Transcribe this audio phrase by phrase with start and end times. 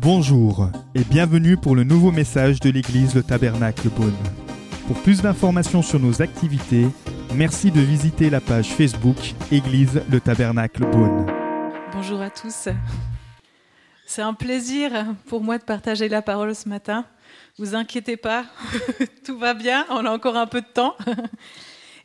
[0.00, 4.16] Bonjour et bienvenue pour le nouveau message de l'église Le Tabernacle Beaune.
[4.86, 6.86] Pour plus d'informations sur nos activités,
[7.34, 9.16] merci de visiter la page Facebook
[9.50, 11.26] Église Le Tabernacle Beaune.
[11.92, 12.68] Bonjour à tous.
[14.06, 14.90] C'est un plaisir
[15.26, 17.04] pour moi de partager la parole ce matin.
[17.58, 18.44] Vous inquiétez pas,
[19.24, 20.96] tout va bien, on a encore un peu de temps.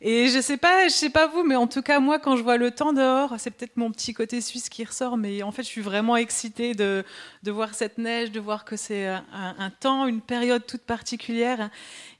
[0.00, 2.42] Et je sais pas, je sais pas vous, mais en tout cas moi, quand je
[2.42, 5.62] vois le temps dehors, c'est peut-être mon petit côté suisse qui ressort, mais en fait,
[5.62, 7.04] je suis vraiment excitée de,
[7.42, 11.68] de voir cette neige, de voir que c'est un, temps, une période toute particulière.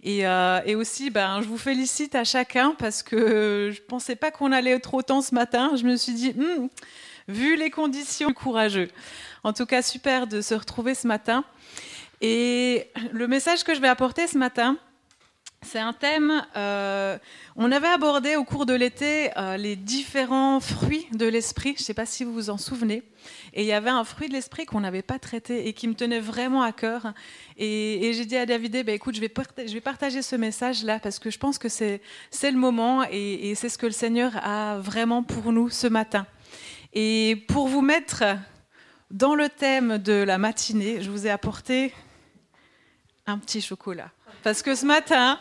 [0.02, 4.32] Et, euh, et, aussi, ben, je vous félicite à chacun parce que je pensais pas
[4.32, 5.72] qu'on allait être autant ce matin.
[5.76, 6.68] Je me suis dit, hm,
[7.28, 8.88] vu les conditions, courageux.
[9.44, 11.44] En tout cas, super de se retrouver ce matin.
[12.20, 14.76] Et le message que je vais apporter ce matin,
[15.62, 17.18] c'est un thème, euh,
[17.56, 21.84] on avait abordé au cours de l'été euh, les différents fruits de l'esprit, je ne
[21.84, 23.02] sais pas si vous vous en souvenez,
[23.52, 25.94] et il y avait un fruit de l'esprit qu'on n'avait pas traité et qui me
[25.94, 27.12] tenait vraiment à cœur.
[27.56, 29.32] Et, j'ai dit à David, bah, écoute, je vais,
[29.66, 32.00] je vais, partager ce message-là parce que je pense que c'est
[32.42, 36.26] le moment et c'est ce que le Seigneur a vraiment pour nous ce matin.
[36.94, 38.24] Et pour vous mettre
[39.10, 41.92] dans le thème de la matinée, je vous ai apporté
[43.26, 44.10] un petit chocolat.
[44.42, 45.38] Parce que ce matin,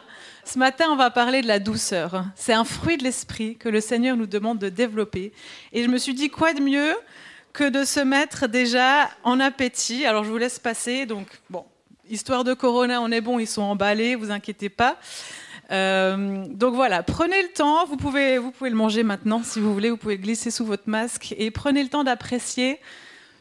[0.47, 2.23] ce matin, on va parler de la douceur.
[2.35, 5.33] C'est un fruit de l'esprit que le Seigneur nous demande de développer.
[5.73, 6.95] Et je me suis dit, quoi de mieux
[7.51, 10.05] que de se mettre déjà en appétit?
[10.05, 11.05] Alors, je vous laisse passer.
[11.05, 11.65] Donc, bon,
[12.09, 14.97] histoire de Corona, on est bon, ils sont emballés, vous inquiétez pas.
[15.69, 19.73] Euh, donc voilà, prenez le temps, vous pouvez, vous pouvez le manger maintenant si vous
[19.73, 22.79] voulez, vous pouvez glisser sous votre masque et prenez le temps d'apprécier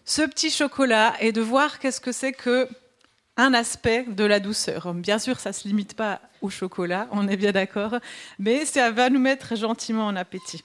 [0.04, 2.68] ce petit chocolat et de voir qu'est-ce que c'est que
[3.36, 4.94] un aspect de la douceur.
[4.94, 7.96] Bien sûr, ça ne se limite pas au chocolat, on est bien d'accord,
[8.38, 10.64] mais ça va nous mettre gentiment en appétit.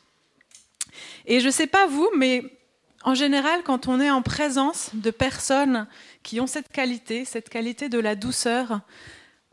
[1.25, 2.43] Et je ne sais pas vous, mais
[3.03, 5.87] en général, quand on est en présence de personnes
[6.23, 8.81] qui ont cette qualité, cette qualité de la douceur,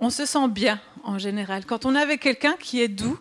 [0.00, 1.64] on se sent bien en général.
[1.64, 3.18] Quand on est avec quelqu'un qui est doux,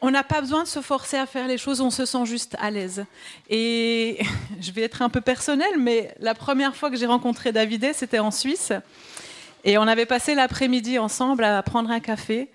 [0.00, 2.56] on n'a pas besoin de se forcer à faire les choses, on se sent juste
[2.60, 3.04] à l'aise.
[3.50, 4.18] Et
[4.60, 8.18] je vais être un peu personnelle, mais la première fois que j'ai rencontré David, c'était
[8.18, 8.72] en Suisse.
[9.64, 12.48] Et on avait passé l'après-midi ensemble à prendre un café.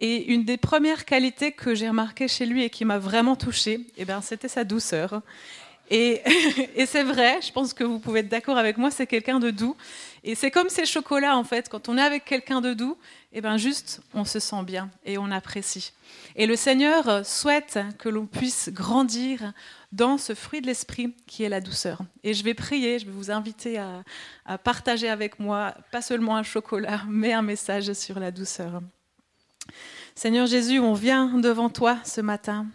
[0.00, 3.86] Et une des premières qualités que j'ai remarquées chez lui et qui m'a vraiment touchée,
[3.96, 5.22] eh ben, c'était sa douceur.
[5.92, 6.22] Et,
[6.74, 9.50] et c'est vrai, je pense que vous pouvez être d'accord avec moi, c'est quelqu'un de
[9.50, 9.76] doux.
[10.24, 11.68] Et c'est comme ces chocolats, en fait.
[11.68, 12.96] Quand on est avec quelqu'un de doux,
[13.32, 15.92] eh ben juste, on se sent bien et on apprécie.
[16.34, 19.52] Et le Seigneur souhaite que l'on puisse grandir
[19.92, 21.98] dans ce fruit de l'esprit qui est la douceur.
[22.24, 26.42] Et je vais prier, je vais vous inviter à partager avec moi, pas seulement un
[26.42, 28.80] chocolat, mais un message sur la douceur.
[30.14, 32.66] Seigneur Jésus, on vient devant toi ce matin.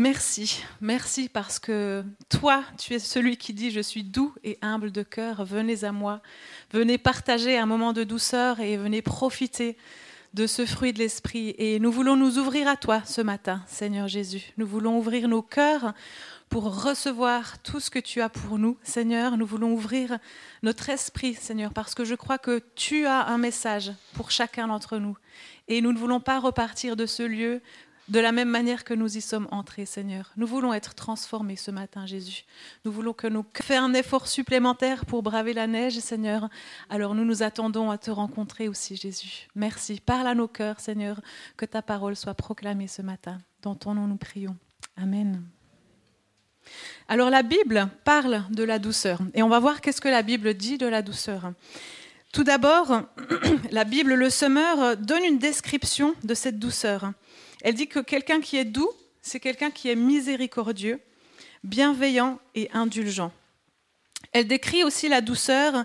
[0.00, 4.92] Merci, merci parce que toi, tu es celui qui dit, je suis doux et humble
[4.92, 6.22] de cœur, venez à moi,
[6.72, 9.76] venez partager un moment de douceur et venez profiter
[10.32, 11.54] de ce fruit de l'esprit.
[11.58, 14.54] Et nous voulons nous ouvrir à toi ce matin, Seigneur Jésus.
[14.56, 15.92] Nous voulons ouvrir nos cœurs
[16.48, 19.36] pour recevoir tout ce que tu as pour nous, Seigneur.
[19.36, 20.18] Nous voulons ouvrir
[20.62, 24.96] notre esprit, Seigneur, parce que je crois que tu as un message pour chacun d'entre
[24.96, 25.18] nous.
[25.68, 27.60] Et nous ne voulons pas repartir de ce lieu
[28.10, 30.32] de la même manière que nous y sommes entrés, Seigneur.
[30.36, 32.44] Nous voulons être transformés ce matin, Jésus.
[32.84, 36.48] Nous voulons que nous fassions un effort supplémentaire pour braver la neige, Seigneur.
[36.88, 39.46] Alors nous nous attendons à te rencontrer aussi, Jésus.
[39.54, 40.00] Merci.
[40.04, 41.20] Parle à nos cœurs, Seigneur,
[41.56, 43.38] que ta parole soit proclamée ce matin.
[43.62, 44.56] Dans ton nom, nous prions.
[44.96, 45.42] Amen.
[47.08, 49.20] Alors la Bible parle de la douceur.
[49.34, 51.52] Et on va voir qu'est-ce que la Bible dit de la douceur.
[52.32, 53.02] Tout d'abord,
[53.70, 57.12] la Bible, le semeur, donne une description de cette douceur.
[57.62, 58.90] Elle dit que quelqu'un qui est doux,
[59.22, 61.00] c'est quelqu'un qui est miséricordieux,
[61.64, 63.32] bienveillant et indulgent.
[64.32, 65.84] Elle décrit aussi la douceur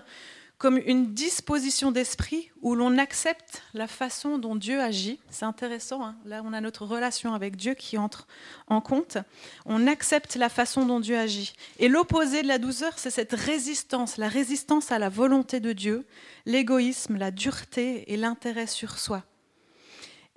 [0.58, 5.20] comme une disposition d'esprit où l'on accepte la façon dont Dieu agit.
[5.28, 6.16] C'est intéressant, hein.
[6.24, 8.26] là on a notre relation avec Dieu qui entre
[8.66, 9.18] en compte.
[9.66, 11.54] On accepte la façon dont Dieu agit.
[11.78, 16.06] Et l'opposé de la douceur, c'est cette résistance, la résistance à la volonté de Dieu,
[16.46, 19.24] l'égoïsme, la dureté et l'intérêt sur soi.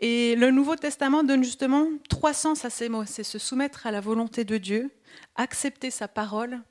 [0.01, 3.03] Et le Nouveau Testament donne justement trois sens à ces mots.
[3.05, 4.91] C'est se soumettre à la volonté de Dieu,
[5.35, 6.61] accepter sa parole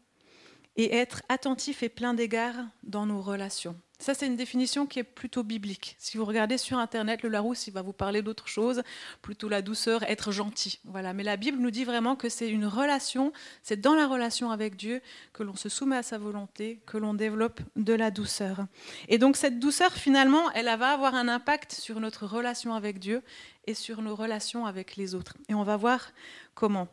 [0.76, 3.76] et être attentif et plein d'égards dans nos relations.
[4.00, 5.96] Ça, c'est une définition qui est plutôt biblique.
[5.98, 8.82] Si vous regardez sur Internet, le Larousse, il va vous parler d'autre chose,
[9.22, 10.78] plutôt la douceur, être gentil.
[10.84, 11.12] Voilà.
[11.12, 13.32] Mais la Bible nous dit vraiment que c'est une relation,
[13.64, 15.02] c'est dans la relation avec Dieu
[15.32, 18.66] que l'on se soumet à sa volonté, que l'on développe de la douceur.
[19.08, 23.22] Et donc cette douceur, finalement, elle va avoir un impact sur notre relation avec Dieu
[23.66, 25.36] et sur nos relations avec les autres.
[25.48, 26.12] Et on va voir
[26.54, 26.86] comment.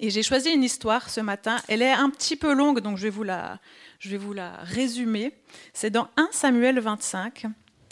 [0.00, 1.58] Et j'ai choisi une histoire ce matin.
[1.68, 3.58] Elle est un petit peu longue, donc je vais vous la,
[3.98, 5.34] je vais vous la résumer.
[5.72, 7.46] C'est dans 1 Samuel 25.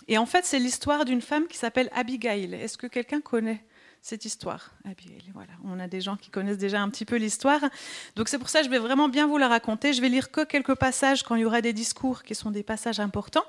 [0.09, 2.55] Et en fait, c'est l'histoire d'une femme qui s'appelle Abigail.
[2.55, 3.65] Est-ce que quelqu'un connaît
[4.03, 4.71] cette histoire?
[4.85, 5.53] Abigail, voilà.
[5.65, 7.61] On a des gens qui connaissent déjà un petit peu l'histoire.
[8.15, 9.93] Donc c'est pour ça que je vais vraiment bien vous la raconter.
[9.93, 12.63] Je vais lire que quelques passages quand il y aura des discours qui sont des
[12.63, 13.45] passages importants.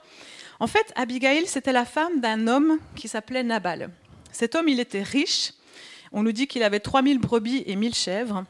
[0.59, 3.91] En fait, Abigail, c'était la femme d'un homme qui s'appelait Nabal.
[4.31, 5.53] Cet homme, il était riche.
[6.11, 8.45] On nous dit qu'il avait 3000 brebis et 1000 chèvres.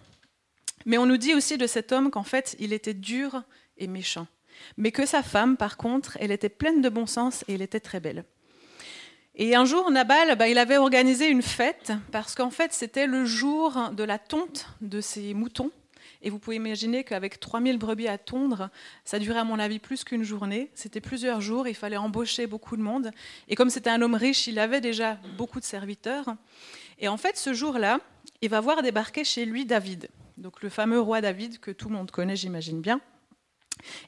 [0.85, 3.43] Mais on nous dit aussi de cet homme qu'en fait, il était dur
[3.77, 4.27] et méchant.
[4.77, 7.79] Mais que sa femme, par contre, elle était pleine de bon sens et elle était
[7.79, 8.23] très belle.
[9.35, 13.25] Et un jour, Nabal, bah, il avait organisé une fête parce qu'en fait, c'était le
[13.25, 15.71] jour de la tonte de ses moutons.
[16.23, 18.69] Et vous pouvez imaginer qu'avec 3000 brebis à tondre,
[19.05, 20.71] ça durait à mon avis plus qu'une journée.
[20.73, 23.11] C'était plusieurs jours, il fallait embaucher beaucoup de monde.
[23.47, 26.35] Et comme c'était un homme riche, il avait déjà beaucoup de serviteurs.
[26.99, 27.99] Et en fait, ce jour-là,
[28.41, 31.95] il va voir débarquer chez lui David, donc le fameux roi David que tout le
[31.95, 33.01] monde connaît, j'imagine bien.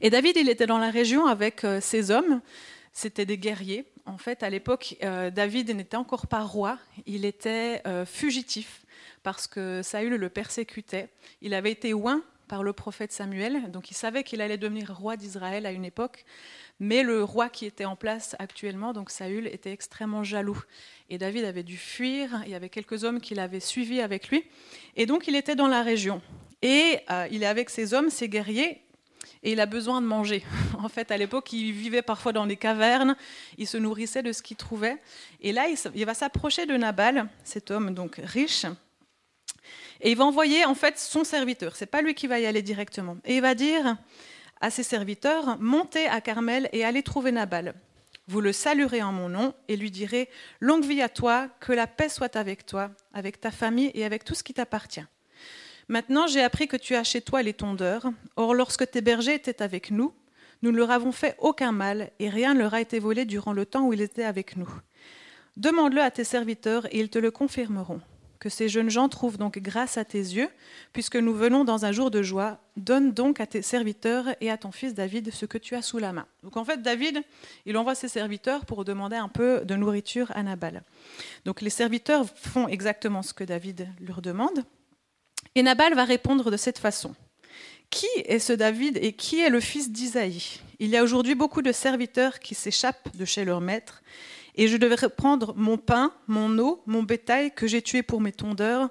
[0.01, 2.41] Et David, il était dans la région avec euh, ses hommes.
[2.93, 3.85] C'était des guerriers.
[4.05, 6.79] En fait, à l'époque, euh, David n'était encore pas roi.
[7.05, 8.85] Il était euh, fugitif
[9.23, 11.09] parce que Saül le persécutait.
[11.41, 15.17] Il avait été oint par le prophète Samuel, donc il savait qu'il allait devenir roi
[15.17, 16.25] d'Israël à une époque.
[16.79, 20.61] Mais le roi qui était en place actuellement, donc Saül, était extrêmement jaloux.
[21.09, 22.41] Et David avait dû fuir.
[22.45, 24.45] Il y avait quelques hommes qui l'avaient suivi avec lui.
[24.95, 26.21] Et donc il était dans la région.
[26.61, 26.99] Et
[27.31, 28.81] il est avec ses hommes, ses guerriers,
[29.43, 30.43] et il a besoin de manger.
[30.81, 33.17] En fait, à l'époque, il vivait parfois dans des cavernes,
[33.57, 34.97] il se nourrissait de ce qu'il trouvait.
[35.41, 38.65] Et là, il va s'approcher de Nabal, cet homme donc riche,
[40.01, 41.75] et il va envoyer en fait son serviteur.
[41.75, 43.17] C'est pas lui qui va y aller directement.
[43.25, 43.97] Et il va dire
[44.61, 47.73] à ses serviteurs montez à Carmel et allez trouver Nabal.
[48.27, 50.29] Vous le saluerez en mon nom et lui direz
[50.59, 54.23] longue vie à toi, que la paix soit avec toi, avec ta famille et avec
[54.23, 55.05] tout ce qui t'appartient.
[55.87, 58.11] Maintenant, j'ai appris que tu as chez toi les tondeurs.
[58.35, 60.13] Or, lorsque tes bergers étaient avec nous,
[60.61, 63.53] nous ne leur avons fait aucun mal, et rien ne leur a été volé durant
[63.53, 64.69] le temps où ils étaient avec nous.
[65.57, 68.01] Demande-le à tes serviteurs, et ils te le confirmeront.
[68.39, 70.47] Que ces jeunes gens trouvent donc grâce à tes yeux,
[70.93, 72.57] puisque nous venons dans un jour de joie.
[72.77, 75.97] Donne donc à tes serviteurs et à ton fils David ce que tu as sous
[75.97, 76.25] la main.
[76.43, 77.21] Donc en fait, David,
[77.65, 80.83] il envoie ses serviteurs pour demander un peu de nourriture à Nabal.
[81.43, 84.63] Donc les serviteurs font exactement ce que David leur demande.
[85.55, 87.15] Et Nabal va répondre de cette façon.
[87.89, 90.61] Qui est ce David et qui est le fils d'Isaïe?
[90.79, 94.01] Il y a aujourd'hui beaucoup de serviteurs qui s'échappent de chez leur maître,
[94.55, 98.31] et je devrais prendre mon pain, mon eau, mon bétail que j'ai tué pour mes
[98.31, 98.89] tondeurs,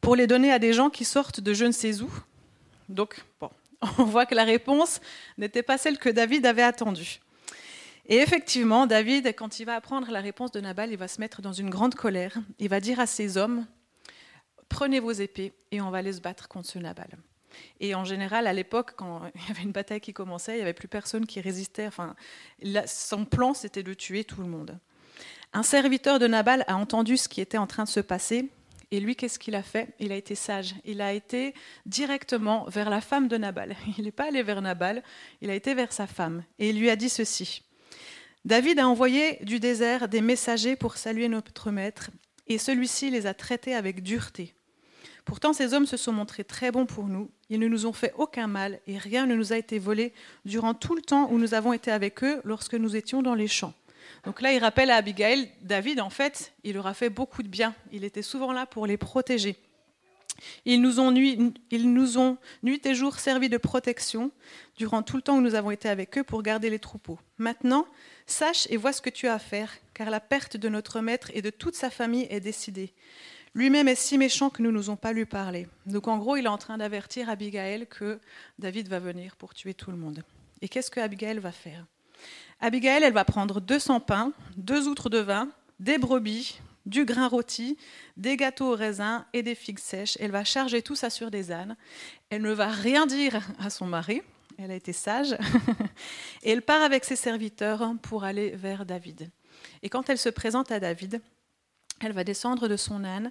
[0.00, 2.10] pour les donner à des gens qui sortent de je ne sais où.
[2.88, 3.50] Donc, bon,
[3.98, 5.00] on voit que la réponse
[5.38, 7.20] n'était pas celle que David avait attendue.
[8.06, 11.40] Et effectivement, David, quand il va apprendre la réponse de Nabal, il va se mettre
[11.40, 12.36] dans une grande colère.
[12.58, 13.64] Il va dire à ses hommes
[14.72, 17.10] prenez vos épées et on va aller se battre contre ce Nabal.
[17.80, 20.62] Et en général, à l'époque, quand il y avait une bataille qui commençait, il n'y
[20.62, 21.86] avait plus personne qui résistait.
[21.86, 22.16] Enfin,
[22.86, 24.78] son plan, c'était de tuer tout le monde.
[25.52, 28.48] Un serviteur de Nabal a entendu ce qui était en train de se passer.
[28.90, 29.88] Et lui, qu'est-ce qu'il a fait?
[29.98, 30.74] Il a été sage.
[30.84, 31.54] Il a été
[31.86, 33.76] directement vers la femme de Nabal.
[33.98, 35.02] Il n'est pas allé vers Nabal,
[35.40, 36.44] il a été vers sa femme.
[36.58, 37.62] Et il lui a dit ceci.
[38.44, 42.10] David a envoyé du désert des messagers pour saluer notre maître,
[42.48, 44.54] et celui-ci les a traités avec dureté.
[45.24, 47.30] Pourtant, ces hommes se sont montrés très bons pour nous.
[47.48, 50.12] Ils ne nous ont fait aucun mal et rien ne nous a été volé
[50.44, 53.46] durant tout le temps où nous avons été avec eux lorsque nous étions dans les
[53.46, 53.74] champs.
[54.24, 57.48] Donc là, il rappelle à Abigail, David, en fait, il leur a fait beaucoup de
[57.48, 57.74] bien.
[57.90, 59.56] Il était souvent là pour les protéger.
[60.64, 64.30] Ils nous ont nuit, et jour servi de protection
[64.76, 67.18] durant tout le temps où nous avons été avec eux pour garder les troupeaux.
[67.38, 67.86] Maintenant,
[68.26, 71.30] sache et vois ce que tu as à faire, car la perte de notre maître
[71.34, 72.92] et de toute sa famille est décidée.
[73.54, 75.68] Lui-même est si méchant que nous ont pas lui parler.
[75.84, 78.18] Donc en gros, il est en train d'avertir Abigail que
[78.58, 80.22] David va venir pour tuer tout le monde.
[80.62, 81.84] Et qu'est-ce que Abigail va faire?
[82.60, 85.48] Abigail, elle va prendre 200 pains, deux outres de vin,
[85.80, 87.76] des brebis, du grain rôti,
[88.16, 90.16] des gâteaux au raisin et des figues sèches.
[90.20, 91.76] Elle va charger tout ça sur des ânes.
[92.30, 94.22] Elle ne va rien dire à son mari.
[94.58, 95.32] Elle a été sage.
[96.42, 99.30] et elle part avec ses serviteurs pour aller vers David.
[99.82, 101.20] Et quand elle se présente à David,
[102.00, 103.30] elle va descendre de son âne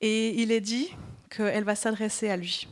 [0.00, 0.90] et il est dit
[1.30, 2.68] qu'elle va s'adresser à lui.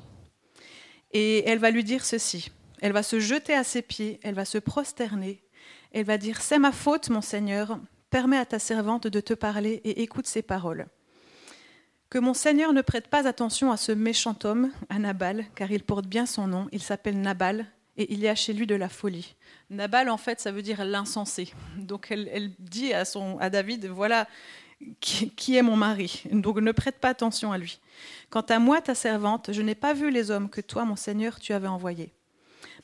[1.13, 2.51] Et elle va lui dire ceci.
[2.83, 5.43] Elle va se jeter à ses pieds, elle va se prosterner,
[5.93, 7.79] elle va dire C'est ma faute, mon Seigneur,
[8.11, 10.87] permets à ta servante de te parler et écoute ses paroles.
[12.11, 15.85] Que mon Seigneur ne prête pas attention à ce méchant homme, à Nabal, car il
[15.85, 17.67] porte bien son nom, il s'appelle Nabal,
[17.97, 19.37] et il y a chez lui de la folie.
[19.69, 21.53] Nabal, en fait, ça veut dire l'insensé.
[21.77, 23.05] Donc elle, dit à,
[23.51, 24.27] David, voilà,
[25.01, 26.25] qui est mon mari.
[26.33, 27.79] Donc ne prête pas attention à lui.
[28.31, 31.39] Quant à moi, ta servante, je n'ai pas vu les hommes que toi, mon Seigneur,
[31.39, 32.13] tu avais envoyés.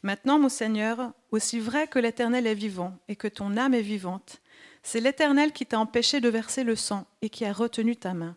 [0.06, 4.40] Maintenant, mon Seigneur, aussi vrai que l'Éternel est vivant et que ton âme est vivante,
[4.84, 8.36] c'est l'Éternel qui t'a empêché de verser le sang et qui a retenu ta main.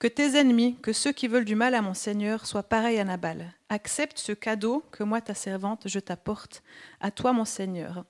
[0.00, 3.04] Que tes ennemis, que ceux qui veulent du mal à mon Seigneur, soient pareils à
[3.04, 3.54] Nabal.
[3.68, 6.64] Accepte ce cadeau que moi, ta servante, je t'apporte,
[7.00, 8.04] à toi, mon Seigneur,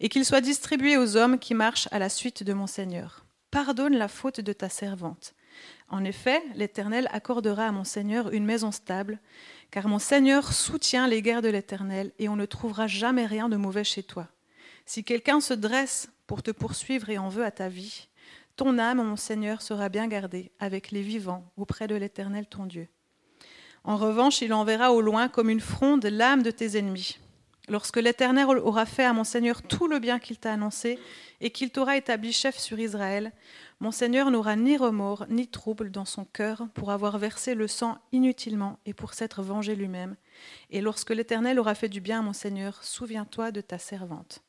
[0.00, 3.26] et qu'il soit distribué aux hommes qui marchent à la suite de mon Seigneur.
[3.50, 5.34] Pardonne la faute de ta servante.
[5.90, 9.20] En effet, l'Éternel accordera à mon Seigneur une maison stable,
[9.72, 13.56] car mon Seigneur soutient les guerres de l'Éternel, et on ne trouvera jamais rien de
[13.56, 14.28] mauvais chez toi.
[14.84, 18.06] Si quelqu'un se dresse pour te poursuivre et en veut à ta vie,
[18.56, 22.86] ton âme, mon Seigneur, sera bien gardée avec les vivants auprès de l'Éternel ton Dieu.
[23.82, 27.18] En revanche, il enverra au loin comme une fronde l'âme de tes ennemis.
[27.68, 30.98] Lorsque l'Éternel aura fait à mon Seigneur tout le bien qu'il t'a annoncé
[31.40, 33.32] et qu'il t'aura établi chef sur Israël,
[33.82, 37.98] mon Seigneur n'aura ni remords ni trouble dans son cœur pour avoir versé le sang
[38.12, 40.14] inutilement et pour s'être vengé lui-même.
[40.70, 44.44] Et lorsque l'Éternel aura fait du bien à mon Seigneur, souviens-toi de ta servante.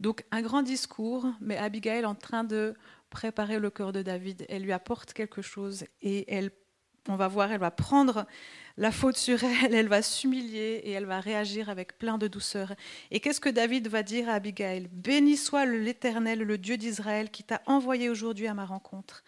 [0.00, 2.74] Donc un grand discours, mais Abigail en train de
[3.08, 4.44] préparer le cœur de David.
[4.50, 6.50] Elle lui apporte quelque chose et elle,
[7.08, 8.26] on va voir, elle va prendre
[8.76, 12.74] la faute sur elle, elle va s'humilier et elle va réagir avec plein de douceur.
[13.10, 14.88] Et qu'est-ce que David va dire à Abigail?
[14.92, 19.24] Béni soit l'Éternel, le Dieu d'Israël, qui t'a envoyé aujourd'hui à ma rencontre.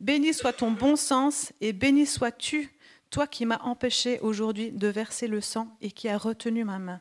[0.00, 2.70] Béni soit ton bon sens et béni sois-tu,
[3.10, 7.00] toi qui m'as empêché aujourd'hui de verser le sang et qui as retenu ma main.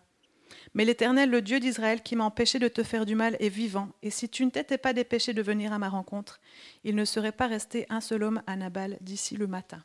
[0.73, 3.89] Mais l'Éternel, le Dieu d'Israël, qui m'a empêché de te faire du mal, est vivant.
[4.03, 6.41] Et si tu ne t'étais pas dépêché de venir à ma rencontre,
[6.83, 9.81] il ne serait pas resté un seul homme à Nabal d'ici le matin.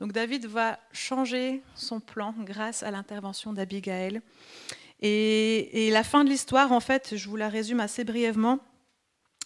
[0.00, 4.22] Donc David va changer son plan grâce à l'intervention d'Abigail.
[5.02, 8.60] Et, la fin de l'histoire, en fait, je vous la résume assez brièvement.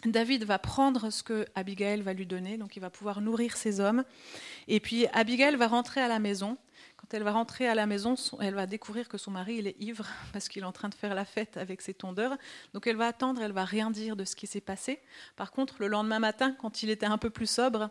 [0.05, 3.79] David va prendre ce que Abigail va lui donner, donc il va pouvoir nourrir ses
[3.79, 4.03] hommes.
[4.67, 6.57] Et puis Abigail va rentrer à la maison.
[6.97, 9.75] Quand elle va rentrer à la maison, elle va découvrir que son mari il est
[9.79, 12.37] ivre parce qu'il est en train de faire la fête avec ses tondeurs.
[12.73, 14.99] Donc elle va attendre, elle va rien dire de ce qui s'est passé.
[15.35, 17.89] Par contre, le lendemain matin, quand il était un peu plus sobre,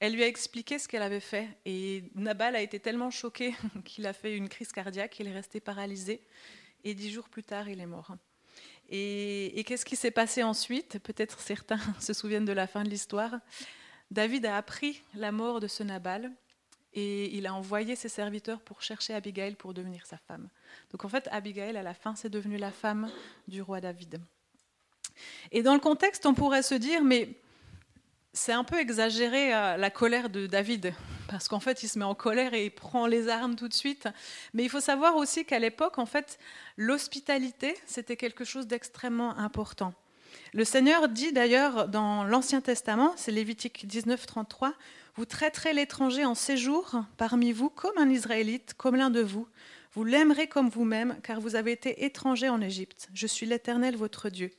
[0.00, 1.48] elle lui a expliqué ce qu'elle avait fait.
[1.64, 5.60] Et Nabal a été tellement choqué qu'il a fait une crise cardiaque, il est resté
[5.60, 6.20] paralysé.
[6.84, 8.14] Et dix jours plus tard, il est mort.
[8.90, 10.98] Et, et qu'est-ce qui s'est passé ensuite?
[10.98, 13.34] Peut-être certains se souviennent de la fin de l'histoire.
[14.10, 16.30] David a appris la mort de ce Nabal
[16.92, 20.48] et il a envoyé ses serviteurs pour chercher Abigail pour devenir sa femme.
[20.92, 23.10] Donc en fait, Abigail, à la fin, c'est devenue la femme
[23.48, 24.20] du roi David.
[25.50, 27.28] Et dans le contexte, on pourrait se dire, mais
[28.34, 30.92] c'est un peu exagéré euh, la colère de David,
[31.28, 33.74] parce qu'en fait, il se met en colère et il prend les armes tout de
[33.74, 34.08] suite.
[34.52, 36.38] Mais il faut savoir aussi qu'à l'époque, en fait,
[36.76, 39.94] l'hospitalité, c'était quelque chose d'extrêmement important.
[40.52, 44.74] Le Seigneur dit d'ailleurs dans l'Ancien Testament, c'est Lévitique 19, 33,
[45.14, 49.46] vous traiterez l'étranger en séjour parmi vous comme un Israélite, comme l'un de vous.
[49.92, 53.08] Vous l'aimerez comme vous-même, car vous avez été étranger en Égypte.
[53.14, 54.50] Je suis l'Éternel, votre Dieu.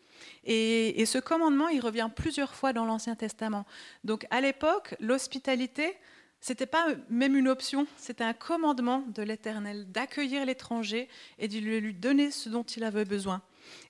[0.43, 3.65] Et, ce commandement, il revient plusieurs fois dans l'Ancien Testament.
[4.03, 5.95] Donc à l'époque, l'hospitalité,
[6.39, 11.93] c'était pas même une option, c'était un commandement de l'Éternel d'accueillir l'étranger et de lui
[11.93, 13.41] donner ce dont il avait besoin.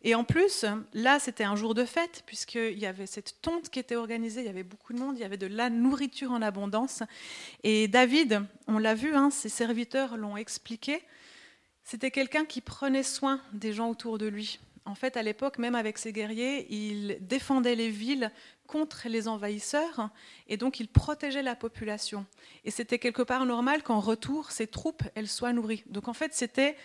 [0.03, 3.79] Et en plus, là, c'était un jour de fête, puisqu'il y avait cette tonte qui
[3.79, 6.41] était organisée, il y avait beaucoup de monde, il y avait de la nourriture en
[6.41, 7.03] abondance.
[7.63, 11.01] Et David, on l'a vu, hein, ses serviteurs l'ont expliqué,
[11.83, 14.59] c'était quelqu'un qui prenait soin des gens autour de lui.
[14.85, 18.31] En fait, à l'époque, même avec ses guerriers, il défendait les villes
[18.67, 20.09] contre les envahisseurs
[20.47, 22.25] et donc il protégeait la population.
[22.65, 25.83] Et c'était quelque part normal qu'en retour, ses troupes, elles soient nourries.
[25.87, 26.75] Donc en fait, c'était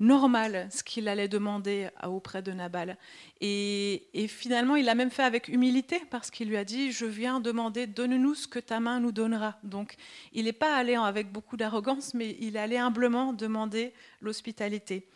[0.00, 2.96] normal ce qu'il allait demander auprès de Nabal.
[3.40, 7.38] Et, finalement, il l'a même fait avec humilité parce qu'il lui a dit, je viens
[7.38, 9.58] demander, donne-nous ce que ta main nous donnera.
[9.62, 9.94] Donc,
[10.32, 15.06] il n'est pas allé avec beaucoup d'arrogance, mais il allait humblement demander l'hospitalité.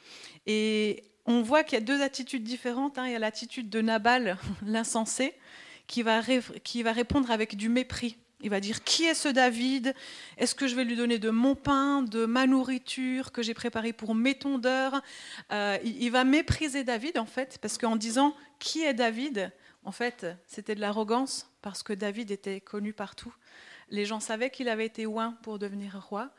[0.46, 2.98] Et on voit qu'il y a deux attitudes différentes.
[2.98, 3.06] Hein.
[3.06, 5.34] Il y a l'attitude de Nabal, l'insensé,
[5.86, 6.20] qui va,
[6.62, 8.16] qui va répondre avec du mépris.
[8.42, 9.94] Il va dire qui est ce David?
[10.36, 13.94] Est-ce que je vais lui donner de mon pain, de ma nourriture que j'ai préparée
[13.94, 15.00] pour mes tondeurs?
[15.52, 19.52] Euh, il, va mépriser David en fait, parce qu'en disant qui est David,
[19.84, 23.34] en fait, c'était de l'arrogance parce que David était connu partout.
[23.88, 26.30] Les gens savaient qu'il avait été oint pour devenir roi.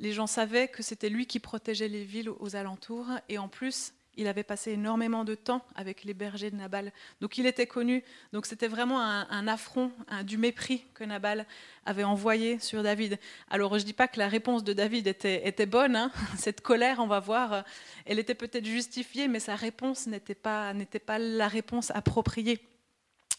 [0.00, 3.06] Les gens savaient que c'était lui qui protégeait les villes aux alentours.
[3.28, 6.92] Et en plus, il avait passé énormément de temps avec les bergers de Nabal.
[7.20, 8.02] Donc il était connu.
[8.32, 9.92] Donc c'était vraiment un, affront,
[10.24, 11.46] du mépris que Nabal
[11.84, 13.18] avait envoyé sur David.
[13.50, 15.96] Alors je ne dis pas que la réponse de David était, bonne.
[15.96, 16.10] Hein.
[16.36, 17.64] Cette colère, on va voir,
[18.06, 20.72] elle était peut-être justifiée, mais sa réponse n'était pas,
[21.06, 22.60] pas la réponse appropriée.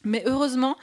[0.04, 0.78] Mais heureusement,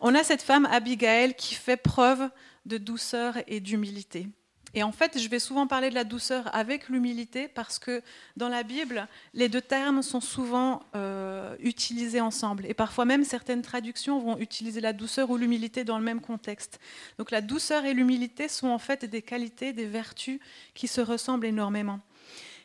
[0.00, 2.30] on a cette femme, Abigail, qui fait preuve
[2.64, 4.28] de douceur et d'humilité.
[4.74, 8.02] Et en fait, je vais souvent parler de la douceur avec l'humilité parce que
[8.36, 12.66] dans la Bible, les deux termes sont souvent euh, utilisés ensemble.
[12.66, 16.80] Et parfois même, certaines traductions vont utiliser la douceur ou l'humilité dans le même contexte.
[17.18, 20.38] Donc la douceur et l'humilité sont en fait des qualités, des vertus
[20.74, 22.00] qui se ressemblent énormément.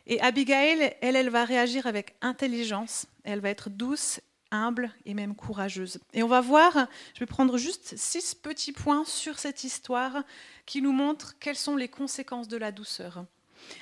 [0.05, 4.19] Et Abigail, elle, elle va réagir avec intelligence, elle va être douce
[4.53, 6.00] humble et même courageuse.
[6.13, 10.24] Et on va voir, je vais prendre juste six petits points sur cette histoire
[10.65, 13.25] qui nous montrent quelles sont les conséquences de la douceur.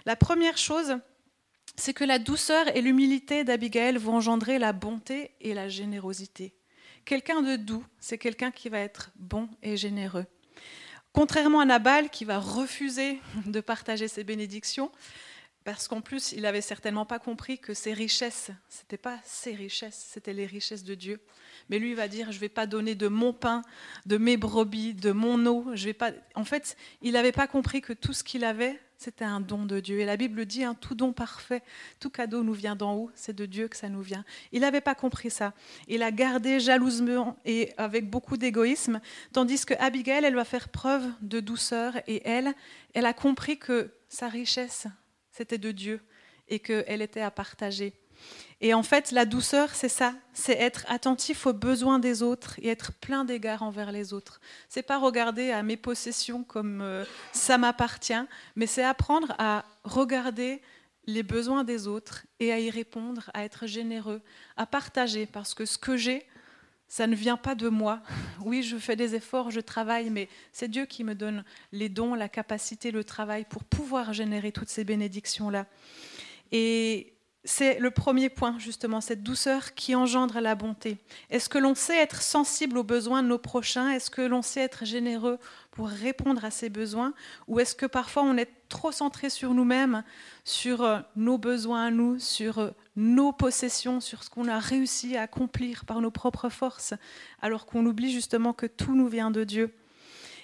[0.05, 0.97] La première chose,
[1.75, 6.53] c'est que la douceur et l'humilité d'Abigail vont engendrer la bonté et la générosité.
[7.05, 10.25] Quelqu'un de doux, c'est quelqu'un qui va être bon et généreux.
[11.13, 14.91] Contrairement à Nabal qui va refuser de partager ses bénédictions,
[15.63, 19.53] parce qu'en plus, il n'avait certainement pas compris que ses richesses, ce n'était pas ses
[19.53, 21.19] richesses, c'était les richesses de Dieu.
[21.69, 23.61] Mais lui, il va dire, je ne vais pas donner de mon pain,
[24.05, 25.67] de mes brebis, de mon eau.
[25.73, 26.11] Je vais pas...
[26.35, 29.79] En fait, il n'avait pas compris que tout ce qu'il avait, c'était un don de
[29.79, 29.99] Dieu.
[29.99, 31.63] Et la Bible dit, un tout don parfait,
[31.99, 34.25] tout cadeau nous vient d'en haut, c'est de Dieu que ça nous vient.
[34.51, 35.53] Il n'avait pas compris ça.
[35.87, 38.99] Il a gardé jalousement et avec beaucoup d'égoïsme,
[39.31, 42.53] tandis que Abigail, elle va faire preuve de douceur et elle,
[42.93, 44.87] elle a compris que sa richesse,
[45.31, 46.01] c'était de Dieu
[46.47, 47.93] et qu'elle était à partager.
[48.59, 52.67] Et en fait, la douceur, c'est ça, c'est être attentif aux besoins des autres et
[52.67, 54.39] être plein d'égards envers les autres.
[54.69, 58.13] C'est pas regarder à mes possessions comme euh, ça m'appartient,
[58.55, 60.61] mais c'est apprendre à regarder
[61.07, 64.21] les besoins des autres et à y répondre, à être généreux,
[64.55, 66.23] à partager, parce que ce que j'ai,
[66.91, 68.01] ça ne vient pas de moi.
[68.43, 72.15] Oui, je fais des efforts, je travaille, mais c'est Dieu qui me donne les dons,
[72.15, 75.67] la capacité, le travail pour pouvoir générer toutes ces bénédictions-là.
[76.51, 80.97] Et c'est le premier point, justement, cette douceur qui engendre la bonté.
[81.31, 83.89] Est-ce que l'on sait être sensible aux besoins de nos prochains?
[83.89, 85.39] Est-ce que l'on sait être généreux
[85.71, 87.13] pour répondre à ces besoins?
[87.47, 90.03] Ou est-ce que parfois on est trop centré sur nous-mêmes,
[90.43, 95.17] sur euh, nos besoins à nous, sur euh, nos possessions, sur ce qu'on a réussi
[95.17, 96.93] à accomplir par nos propres forces,
[97.41, 99.73] alors qu'on oublie justement que tout nous vient de Dieu?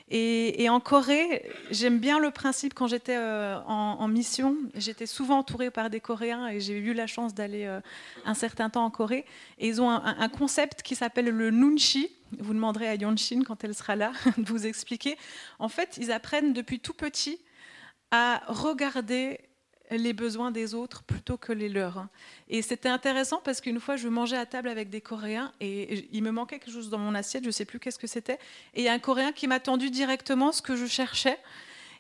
[0.09, 4.55] Et, en Corée, j'aime bien le principe quand j'étais euh, en, mission.
[4.73, 7.81] J'étais souvent entourée par des Coréens et j'ai eu la chance d'aller euh,
[8.23, 9.25] un certain temps en Corée.
[9.57, 12.09] Et ils ont un, concept qui s'appelle le nunchi.
[12.39, 15.17] Vous demanderez à Yonshin quand elle sera là de vous expliquer.
[15.59, 17.39] En fait, ils apprennent depuis tout petit
[18.11, 19.41] à regarder
[19.91, 22.07] les besoins des autres plutôt que les leurs.
[22.49, 26.23] Et c'était intéressant parce qu'une fois, je mangeais à table avec des Coréens et il
[26.23, 28.39] me manquait quelque chose dans mon assiette, je ne sais plus qu'est-ce que c'était.
[28.73, 31.37] Et il y a un Coréen qui m'a tendu directement ce que je cherchais.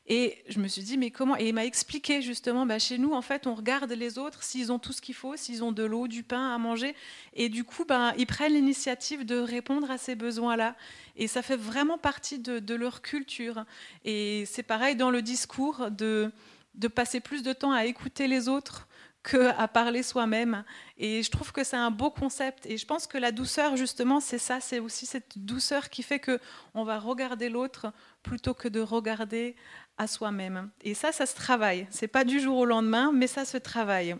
[0.09, 1.35] Et je me suis dit, mais comment?
[1.37, 4.71] Et il m'a expliqué justement, bah, chez nous, en fait, on regarde les autres s'ils
[4.71, 6.95] ont tout ce qu'il faut, s'ils ont de l'eau, du pain à manger.
[7.33, 10.75] Et du coup, ben, ils prennent l'initiative de répondre à ces besoins-là.
[11.17, 13.65] Et ça fait vraiment partie de leur culture.
[14.05, 16.31] Et c'est pareil dans le discours de
[16.77, 18.87] de passer plus de temps à écouter les autres
[19.23, 20.63] qu'à parler soi-même.
[20.97, 22.65] Et je trouve que c'est un beau concept.
[22.65, 26.19] Et je pense que la douceur, justement, c'est ça, c'est aussi cette douceur qui fait
[26.19, 26.39] que
[26.73, 27.91] on va regarder l'autre
[28.23, 29.55] plutôt que de regarder
[29.97, 30.69] à soi-même.
[30.81, 31.87] Et ça, ça se travaille.
[31.89, 34.15] C'est pas du jour au lendemain, mais ça se travaille.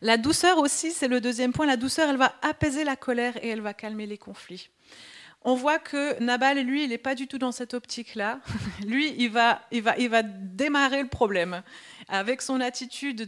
[0.00, 1.66] La douceur aussi, c'est le deuxième point.
[1.66, 4.70] La douceur, elle va apaiser la colère et elle va calmer les conflits
[5.44, 8.40] on voit que Nabal, lui, il n'est pas du tout dans cette optique-là.
[8.86, 11.62] lui, il va, il, va, il va démarrer le problème.
[12.08, 13.22] Avec son attitude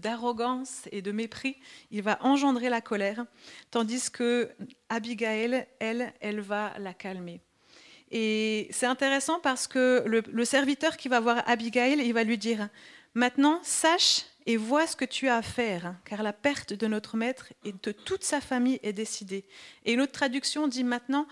[0.00, 1.56] d'arrogance et de mépris,
[1.90, 3.24] il va engendrer la colère,
[3.70, 4.50] tandis que
[4.88, 7.40] Abigail, elle, elle va la calmer.
[8.10, 12.68] Et c'est intéressant parce que le serviteur qui va voir Abigail, il va lui dire,
[13.14, 17.16] maintenant, sache et vois ce que tu as à faire, car la perte de notre
[17.16, 19.44] maître et de toute sa famille est décidée.
[19.84, 21.26] Et une autre traduction dit maintenant,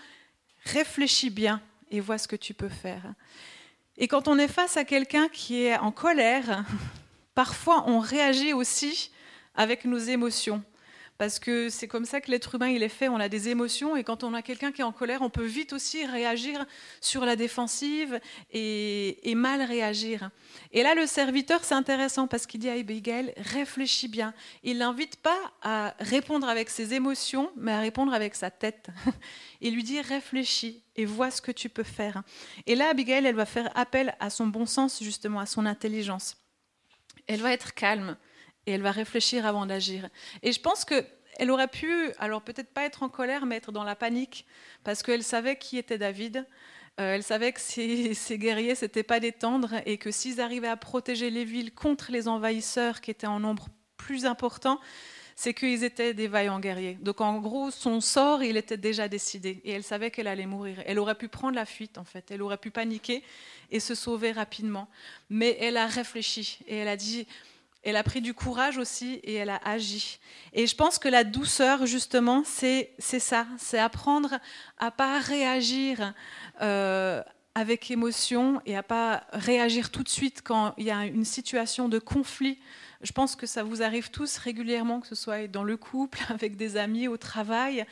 [0.65, 3.13] réfléchis bien et vois ce que tu peux faire.
[3.97, 6.65] Et quand on est face à quelqu'un qui est en colère,
[7.35, 9.11] parfois on réagit aussi
[9.55, 10.63] avec nos émotions
[11.23, 13.95] parce que c'est comme ça que l'être humain il est fait, on a des émotions
[13.95, 16.65] et quand on a quelqu'un qui est en colère, on peut vite aussi réagir
[16.99, 18.19] sur la défensive
[18.51, 20.31] et, mal réagir.
[20.73, 24.33] Et là, le serviteur, c'est intéressant parce qu'il dit à Abigail, réfléchis bien.
[24.63, 28.89] Il l'invite pas à répondre avec ses émotions, mais à répondre avec sa tête.
[29.61, 32.23] Il lui dit, réfléchis et vois ce que tu peux faire.
[32.67, 36.35] Et là, Abigail, elle va faire appel à son bon sens, justement, à son intelligence.
[37.27, 38.17] Elle va être calme
[38.65, 40.09] et elle va réfléchir avant d'agir.
[40.41, 43.83] Et je pense qu'elle aurait pu, alors peut-être pas être en colère, mais être dans
[43.83, 44.45] la panique,
[44.83, 46.45] parce qu'elle savait qui était David.
[46.99, 50.67] Euh, elle savait que ces, ces guerriers, c'était pas des tendres, et que s'ils arrivaient
[50.67, 54.79] à protéger les villes contre les envahisseurs qui étaient en nombre plus important,
[55.35, 56.97] c'est qu'ils étaient des vaillants guerriers.
[57.01, 59.61] Donc en gros, son sort, il était déjà décidé.
[59.63, 60.81] Et elle savait qu'elle allait mourir.
[60.85, 62.29] Elle aurait pu prendre la fuite, en fait.
[62.31, 63.23] Elle aurait pu paniquer
[63.71, 64.87] et se sauver rapidement.
[65.29, 67.25] Mais elle a réfléchi et elle a dit,
[67.83, 70.19] elle a pris du courage aussi et elle a agi.
[70.53, 73.45] Et je pense que la douceur, justement, c'est ça.
[73.57, 74.39] C'est apprendre
[74.79, 76.13] à pas réagir.
[76.61, 77.21] Euh,
[77.55, 81.87] avec émotion et à pas réagir tout de suite quand il y a une situation
[81.87, 82.57] de conflit.
[83.03, 86.55] Je pense que ça vous arrive tous régulièrement, que ce soit dans le couple, avec
[86.55, 87.85] des amis, au travail.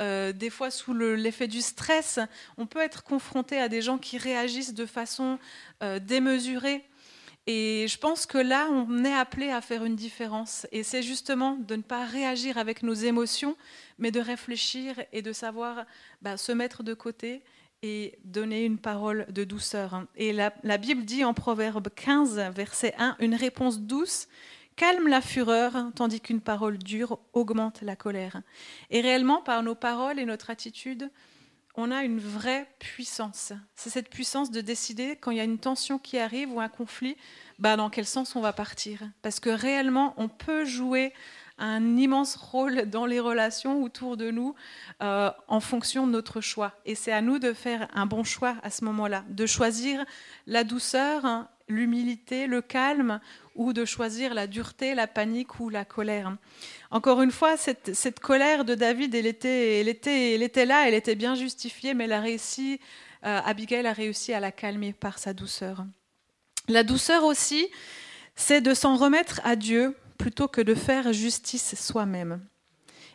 [0.00, 2.20] Euh, des fois, sous l'effet du stress,
[2.56, 5.38] on peut être confronté à des gens qui réagissent de façon
[5.82, 6.84] euh, démesurée.
[7.46, 10.66] Et je pense que là, on est appelé à faire une différence.
[10.70, 13.56] Et c'est justement de ne pas réagir avec nos émotions,
[13.98, 15.84] mais de réfléchir et de savoir
[16.20, 17.42] bah, se mettre de côté
[17.82, 20.06] et donner une parole de douceur.
[20.14, 24.28] Et la, Bible dit en Proverbe 15, verset 1, une réponse douce
[24.76, 28.40] calme la fureur, tandis qu'une parole dure augmente la colère.
[28.90, 31.10] Et réellement, par nos paroles et notre attitude,
[31.74, 33.52] on a une vraie puissance.
[33.74, 36.68] C'est cette puissance de décider quand il y a une tension qui arrive ou un
[36.68, 37.16] conflit,
[37.58, 39.00] bah, dans quel sens on va partir.
[39.22, 41.12] Parce que réellement, on peut jouer
[41.58, 44.54] un immense rôle dans les relations autour de nous
[45.02, 46.72] euh, en fonction de notre choix.
[46.84, 50.04] Et c'est à nous de faire un bon choix à ce moment-là, de choisir
[50.46, 53.20] la douceur, hein, l'humilité, le calme,
[53.54, 56.36] ou de choisir la dureté, la panique ou la colère.
[56.90, 60.94] Encore une fois, cette, colère de David, elle était, elle, était, elle était là, elle
[60.94, 62.38] était bien justifiée, mais elle
[63.24, 65.84] euh, Abigail a réussi à la calmer par sa douceur.
[66.68, 67.68] La douceur aussi,
[68.36, 72.40] c'est de s'en remettre à Dieu plutôt que de faire justice soi-même.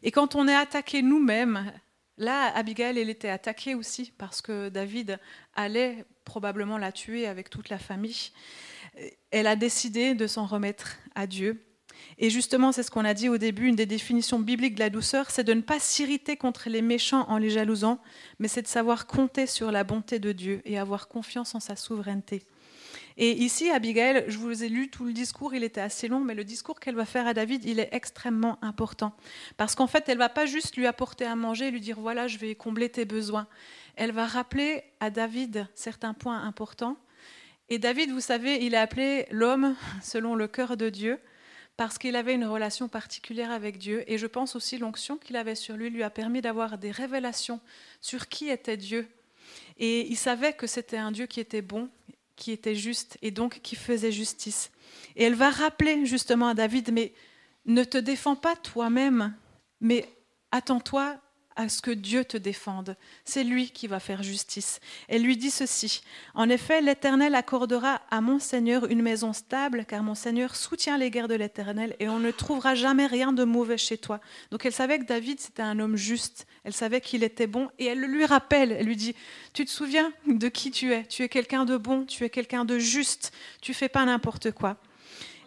[0.03, 1.71] Et quand on est attaqué nous-mêmes,
[2.17, 5.19] là, Abigail, elle était attaquée aussi parce que David
[5.55, 8.31] allait probablement la tuer avec toute la famille.
[9.31, 11.63] Elle a décidé de s'en remettre à Dieu.
[12.19, 14.89] Et justement, c'est ce qu'on a dit au début, une des définitions bibliques de la
[14.89, 17.99] douceur, c'est de ne pas s'irriter contre les méchants en les jalousant,
[18.39, 21.75] mais c'est de savoir compter sur la bonté de Dieu et avoir confiance en sa
[21.75, 22.43] souveraineté.
[23.19, 26.35] Et ici, Abigail, je vous ai lu tout le discours, il était assez long, mais
[26.35, 29.15] le discours qu'elle va faire à David, il est extrêmement important.
[29.57, 32.27] Parce qu'en fait, elle va pas juste lui apporter à manger et lui dire, voilà,
[32.27, 33.47] je vais combler tes besoins.
[33.95, 36.95] Elle va rappeler à David certains points importants.
[37.69, 41.19] Et David, vous savez, il est appelé l'homme selon le cœur de Dieu
[41.75, 44.03] parce qu'il avait une relation particulière avec Dieu.
[44.07, 47.59] Et je pense aussi l'onction qu'il avait sur lui lui a permis d'avoir des révélations
[47.99, 49.07] sur qui était Dieu.
[49.77, 51.89] Et il savait que c'était un Dieu qui était bon
[52.37, 54.71] qui était juste et donc qui faisait justice.
[55.17, 57.13] Et elle va rappeler justement à David, mais
[57.65, 59.35] ne te défends pas toi-même,
[59.81, 60.07] mais
[60.51, 61.17] attends-toi
[61.57, 62.95] à ce que Dieu te défende.
[63.25, 64.79] C'est lui qui va faire justice.
[65.09, 66.01] Elle lui dit ceci.
[66.33, 71.11] En effet, l'Éternel accordera à mon Seigneur une maison stable, car mon Seigneur soutient les
[71.11, 74.21] guerres de l'Éternel, et on ne trouvera jamais rien de mauvais chez toi.
[74.51, 76.47] Donc elle savait que David, c'était un homme juste.
[76.63, 79.15] Elle savait qu'il était bon, et elle lui rappelle, elle lui dit,
[79.53, 81.05] tu te souviens de qui tu es?
[81.05, 84.77] Tu es quelqu'un de bon, tu es quelqu'un de juste, tu fais pas n'importe quoi.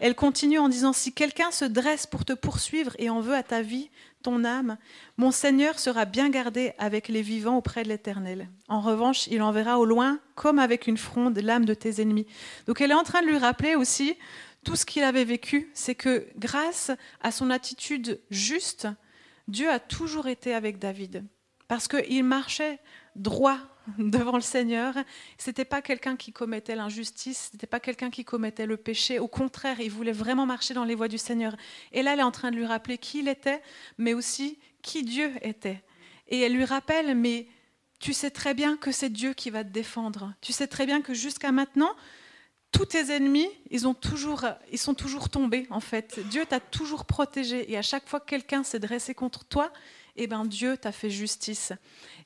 [0.01, 3.43] Elle continue en disant, si quelqu'un se dresse pour te poursuivre et en veut à
[3.43, 3.91] ta vie,
[4.23, 4.77] ton âme,
[5.17, 8.49] mon Seigneur sera bien gardé avec les vivants auprès de l'Éternel.
[8.69, 12.27] En revanche, il enverra au loin, comme avec une fronde, l'âme de tes ennemis.
[12.67, 14.15] Donc elle est en train de lui rappeler aussi
[14.65, 16.91] tout ce qu'il avait vécu, c'est que grâce
[17.23, 18.89] à son attitude juste,
[19.49, 21.25] Dieu a toujours été avec David,
[21.67, 22.79] parce qu'il marchait
[23.17, 23.59] droit
[23.99, 24.95] devant le Seigneur.
[25.39, 29.19] C'était pas quelqu'un qui commettait l'injustice, c'était pas quelqu'un qui commettait le péché.
[29.19, 31.57] Au contraire, il voulait vraiment marcher dans les voies du Seigneur.
[31.93, 33.63] Et là, elle est en train de lui rappeler qui il était,
[33.99, 35.83] mais aussi qui Dieu était.
[36.29, 37.47] Et elle lui rappelle, mais
[37.99, 40.33] tu sais très bien que c'est Dieu qui va te défendre.
[40.41, 41.95] Tu sais très bien que jusqu'à maintenant,
[42.73, 46.21] tous tes ennemis, ils, ont toujours, ils sont toujours tombés, en fait.
[46.29, 47.71] Dieu t'a toujours protégé.
[47.71, 49.73] Et à chaque fois que quelqu'un s'est dressé contre toi,
[50.17, 51.73] eh ben Dieu t'a fait justice.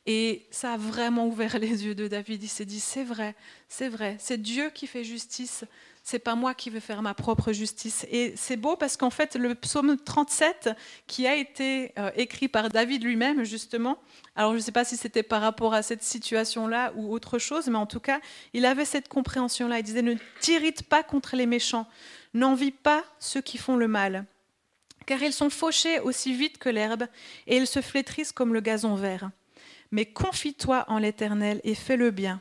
[0.06, 2.42] Et ça a vraiment ouvert les yeux de David.
[2.42, 3.34] Il s'est dit, c'est vrai,
[3.68, 5.64] c'est vrai, c'est Dieu qui fait justice,
[6.02, 8.06] c'est pas moi qui vais faire ma propre justice.
[8.10, 10.70] Et c'est beau parce qu'en fait, le psaume 37,
[11.06, 13.98] qui a été euh, écrit par David lui-même, justement,
[14.36, 17.68] alors je ne sais pas si c'était par rapport à cette situation-là ou autre chose,
[17.68, 18.20] mais en tout cas,
[18.52, 19.78] il avait cette compréhension-là.
[19.78, 21.86] Il disait, ne t'irrite pas contre les méchants,
[22.34, 24.26] n'envie pas ceux qui font le mal
[25.06, 27.06] car ils sont fauchés aussi vite que l'herbe,
[27.46, 29.30] et ils se flétrissent comme le gazon vert.
[29.90, 32.40] Mais confie-toi en l'Éternel et fais le bien.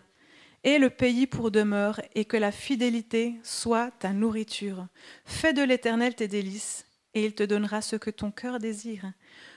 [0.64, 4.88] Et le pays pour demeure, et que la fidélité soit ta nourriture.
[5.26, 9.12] Fais de l'Éternel tes délices, et il te donnera ce que ton cœur désire.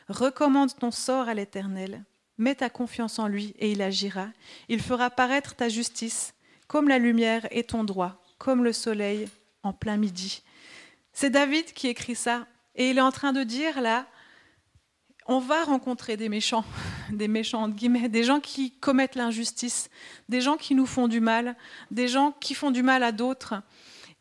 [0.09, 2.05] Recommande ton sort à l'Éternel.
[2.39, 4.29] Mets ta confiance en lui, et il agira.
[4.69, 6.35] Il fera paraître ta justice,
[6.67, 9.29] comme la lumière et ton droit, comme le soleil
[9.63, 10.43] en plein midi.
[11.13, 14.07] C'est David qui écrit ça Et il est en train de dire là,
[15.27, 16.65] on va rencontrer des méchants,
[17.11, 19.91] des méchants entre guillemets, des gens qui commettent l'injustice,
[20.29, 21.57] des gens qui nous font du mal,
[21.91, 23.55] des gens qui font du mal à d'autres.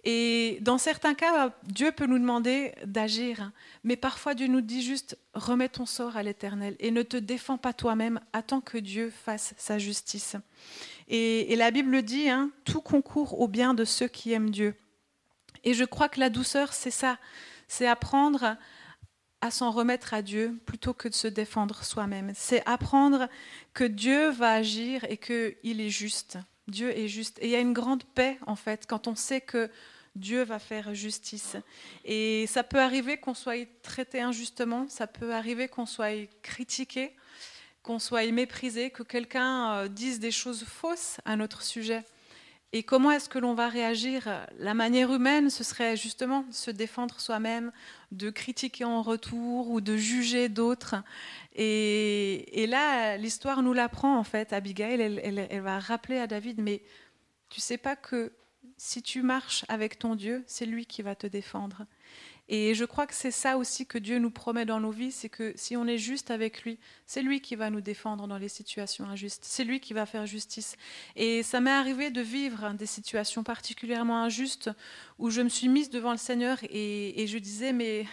[0.08, 3.52] Et dans certains cas, Dieu peut nous demander d'agir,
[3.84, 7.58] mais parfois Dieu nous dit juste remets ton sort à l'Éternel et ne te défends
[7.58, 10.36] pas toi-même, attends que Dieu fasse sa justice.
[11.08, 14.76] Et, la Bible dit hein, tout concourt au bien de ceux qui aiment Dieu.
[15.64, 17.18] Et je crois que la douceur, c'est ça,
[17.68, 18.58] c'est apprendre
[19.42, 22.32] à s'en remettre à Dieu plutôt que de se défendre soi-même.
[22.36, 23.28] C'est apprendre
[23.74, 26.38] que Dieu va agir et qu'il est juste.
[26.68, 27.38] Dieu est juste.
[27.40, 29.70] Et il y a une grande paix, en fait, quand on sait que
[30.16, 31.58] Dieu va faire justice.
[32.06, 37.16] Et ça peut arriver qu'on soit traité injustement, ça peut arriver qu'on soit critiqué,
[37.84, 42.04] qu'on soit méprisé, que quelqu'un euh, dise des choses fausses à notre sujet.
[42.74, 44.28] Et comment est-ce que l'on va réagir?
[44.60, 47.72] La manière humaine, ce serait justement se défendre soi-même,
[48.12, 50.96] de critiquer en retour ou de juger d'autres.
[51.56, 54.52] Et, là, l'histoire nous l'apprend en fait.
[54.52, 56.82] Abigail, elle, elle va rappeler à David, mais
[57.50, 58.34] tu sais pas que
[58.78, 61.86] si tu marches avec ton Dieu, c'est lui qui va te défendre.
[62.48, 65.30] Et je crois que c'est ça aussi que Dieu nous promet dans nos vies, c'est
[65.30, 66.78] que si on est juste avec lui,
[67.08, 70.26] c'est lui qui va nous défendre dans les situations injustes, c'est lui qui va faire
[70.26, 70.76] justice.
[71.16, 74.70] Et ça m'est arrivé de vivre des situations particulièrement injustes
[75.18, 78.06] où je me suis mise devant le Seigneur et, et je disais, mais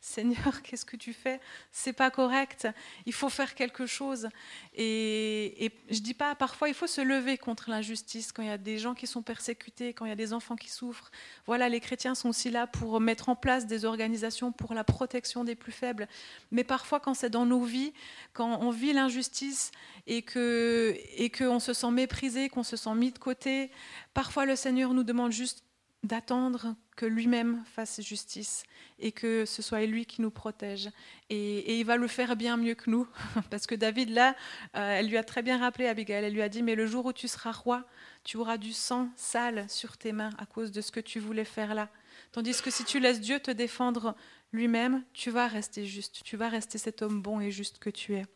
[0.00, 1.40] Seigneur, qu'est-ce que tu fais?
[1.72, 2.66] C'est pas correct.
[3.04, 4.28] Il faut faire quelque chose.
[4.74, 8.58] Et, je dis pas, parfois il faut se lever contre l'injustice quand il y a
[8.58, 11.10] des gens qui sont persécutés, quand il y a des enfants qui souffrent.
[11.46, 15.44] Voilà, les chrétiens sont aussi là pour mettre en place des organisations pour la protection
[15.44, 16.08] des plus faibles.
[16.50, 17.92] Mais parfois, quand c'est dans nos vies,
[18.32, 19.70] quand on vit l'injustice
[20.06, 23.70] et que et qu'on se sent méprisé, qu'on se sent mis de côté,
[24.14, 25.64] parfois le Seigneur nous demande juste
[26.02, 28.64] d'attendre que lui-même fasse justice
[28.98, 30.88] et que ce soit lui qui nous protège.
[31.28, 33.06] Et, il va le faire bien mieux que nous,
[33.50, 34.34] parce que David, là,
[34.76, 37.06] euh, elle lui a très bien rappelé, Abigail, elle lui a dit, mais le jour
[37.06, 37.84] où tu seras roi,
[38.24, 41.44] tu auras du sang sale sur tes mains à cause de ce que tu voulais
[41.44, 41.88] faire là.
[42.32, 44.14] Tandis que si tu laisses Dieu te défendre
[44.52, 48.14] lui-même, tu vas rester juste, tu vas rester cet homme bon et juste que tu
[48.14, 48.26] es.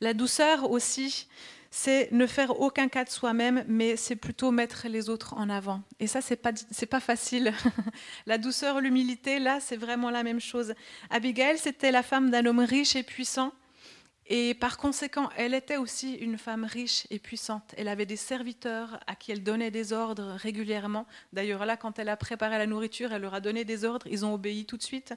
[0.00, 1.28] La douceur aussi,
[1.76, 5.82] c'est ne faire aucun cas de soi-même, mais c'est plutôt mettre les autres en avant.
[6.00, 6.52] Et ça, c'est pas
[6.90, 7.52] pas facile.
[8.26, 10.72] la douceur, l'humilité, là, c'est vraiment la même chose.
[11.10, 13.52] Abigail, c'était la femme d'un homme riche et puissant
[14.28, 17.74] et par conséquent, elle était aussi une femme riche et puissante.
[17.76, 21.06] Elle avait des serviteurs à qui elle donnait des ordres régulièrement.
[21.32, 24.08] D'ailleurs, là, quand elle a préparé la nourriture, elle leur a donné des ordres.
[24.10, 25.14] Ils ont obéi tout de suite.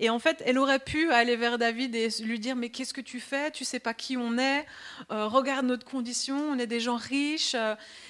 [0.00, 3.00] Et en fait, elle aurait pu aller vers David et lui dire Mais qu'est-ce que
[3.00, 3.52] tu fais?
[3.52, 4.66] Tu sais pas qui on est
[5.12, 6.36] euh, Regarde notre condition.
[6.50, 7.54] On est des gens riches.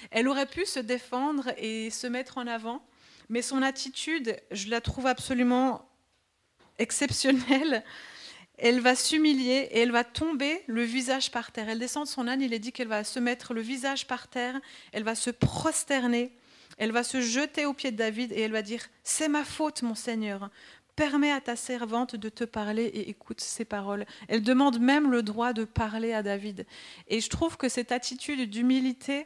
[0.09, 2.83] Elle aurait pu se défendre et se mettre en avant.
[3.29, 5.87] Mais son attitude, je la trouve absolument
[6.79, 7.83] exceptionnelle
[8.61, 11.69] elle va s'humilier et elle va tomber le visage par terre.
[11.69, 14.27] Elle descend de son âne, il est dit qu'elle va se mettre le visage par
[14.27, 14.59] terre,
[14.91, 16.31] elle va se prosterner,
[16.77, 19.81] elle va se jeter aux pieds de David et elle va dire, c'est ma faute,
[19.81, 20.49] mon Seigneur.
[20.95, 24.05] Permets à ta servante de te parler et écoute ses paroles.
[24.27, 26.65] Elle demande même le droit de parler à David.
[27.07, 29.25] Et je trouve que cette attitude d'humilité,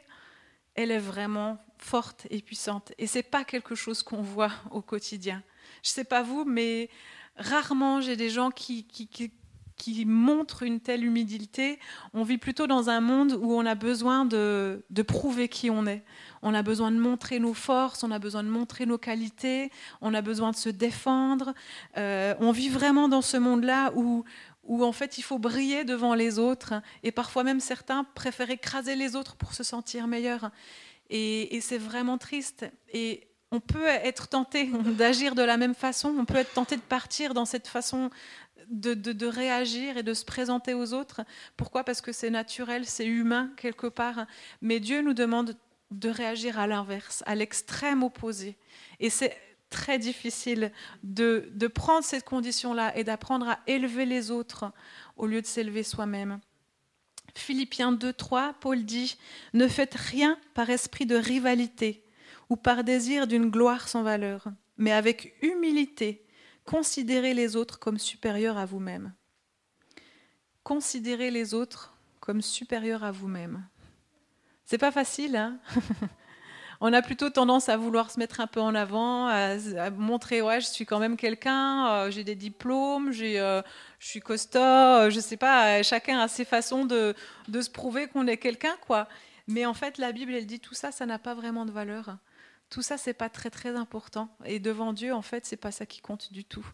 [0.76, 2.92] elle est vraiment forte et puissante.
[2.98, 5.42] Et c'est pas quelque chose qu'on voit au quotidien.
[5.82, 6.88] Je sais pas vous, mais
[7.36, 11.78] Rarement, j'ai des gens qui, qui, montrent une telle humilité.
[12.12, 16.04] On vit plutôt dans un monde où on a besoin de, prouver qui on est.
[16.42, 19.70] On a besoin de montrer nos forces, on a besoin de montrer nos qualités,
[20.00, 21.54] on a besoin de se défendre.
[21.96, 24.24] Euh, on vit vraiment dans ce monde-là où,
[24.62, 28.94] où en fait il faut briller devant les autres et parfois même certains préfèrent écraser
[28.94, 30.50] les autres pour se sentir meilleurs.
[31.10, 32.64] Et, et c'est vraiment triste.
[32.92, 34.66] Et on peut être tenté
[34.98, 38.10] d'agir de la même façon, on peut être tenté de partir dans cette façon
[38.68, 41.22] de, réagir et de se présenter aux autres.
[41.56, 41.84] Pourquoi?
[41.84, 44.26] Parce que c'est naturel, c'est humain quelque part.
[44.60, 45.56] Mais Dieu nous demande
[45.90, 48.56] de réagir à l'inverse, à l'extrême opposé.
[49.00, 49.36] Et c'est
[49.70, 54.72] très difficile de, de prendre cette condition-là et d'apprendre à élever les autres
[55.16, 56.40] au lieu de s'élever soi-même.
[57.36, 59.16] Philippiens 2, 3, Paul dit
[59.52, 62.03] Ne faites rien par esprit de rivalité
[62.50, 66.26] ou par désir d'une gloire sans valeur, mais avec humilité,
[66.64, 69.12] considérez les autres comme supérieurs à vous-même.
[70.62, 73.66] Considérez les autres comme supérieurs à vous-même.
[74.64, 75.58] C'est pas facile, hein
[76.80, 79.56] On a plutôt tendance à vouloir se mettre un peu en avant, à,
[79.90, 83.62] montrer ouais, je suis quand même quelqu'un, euh, j'ai des diplômes, j'ai, euh,
[83.98, 87.14] je suis costaud, euh, je sais pas, chacun a ses façons de,
[87.48, 89.08] de se prouver qu'on est quelqu'un, quoi.
[89.46, 92.16] Mais en fait, la Bible, elle dit tout ça, ça n'a pas vraiment de valeur
[92.70, 94.28] tout ça, c'est pas très très important.
[94.44, 96.66] Et devant Dieu, en fait, c'est pas ça qui compte du tout.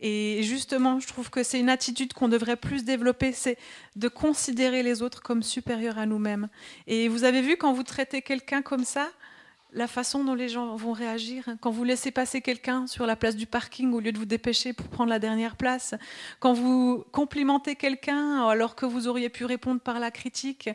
[0.00, 3.58] Et justement, je trouve que c'est une attitude qu'on devrait plus développer, c'est
[3.96, 6.48] de considérer les autres comme supérieurs à nous-mêmes.
[6.86, 9.10] Et vous avez vu quand vous traitez quelqu'un comme ça,
[9.72, 11.44] la façon dont les gens vont réagir.
[11.60, 14.72] Quand vous laissez passer quelqu'un sur la place du parking au lieu de vous dépêcher
[14.72, 15.94] pour prendre la dernière place,
[16.40, 20.70] quand vous complimentez quelqu'un alors que vous auriez pu répondre par la critique,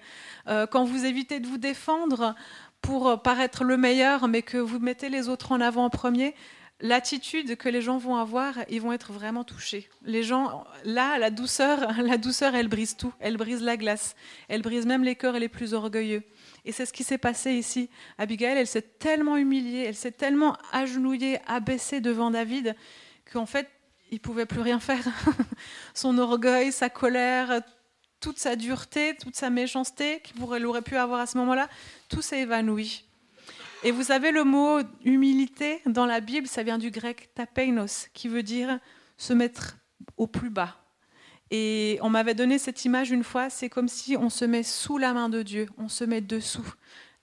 [0.48, 2.36] euh, quand vous évitez de vous défendre
[2.86, 6.36] pour paraître le meilleur, mais que vous mettez les autres en avant en premier,
[6.82, 9.90] l'attitude que les gens vont avoir, ils vont être vraiment touchés.
[10.04, 13.12] Les gens, là, la douceur, la douceur, elle brise tout.
[13.20, 14.16] Elle brise la glace.
[14.50, 16.24] Elle brise même les cœurs les plus orgueilleux.
[16.64, 17.90] Et c'est ce qui s'est passé ici.
[18.18, 22.76] Abigail, elle s'est tellement humiliée, elle s'est tellement agenouillée, abaissée devant David,
[23.32, 23.68] qu'en fait,
[24.12, 25.06] il pouvait plus rien faire.
[25.96, 27.62] Son orgueil, sa colère,
[28.26, 31.70] toute sa dureté, toute sa méchanceté qu'il aurait pu avoir à ce moment-là,
[32.10, 33.06] tout s'est évanoui.
[33.84, 38.28] Et vous savez, le mot humilité dans la Bible, ça vient du grec tapeinos, qui
[38.28, 38.80] veut dire
[39.16, 39.78] se mettre
[40.18, 40.76] au plus bas.
[41.52, 44.98] Et on m'avait donné cette image une fois, c'est comme si on se met sous
[44.98, 46.74] la main de Dieu, on se met dessous,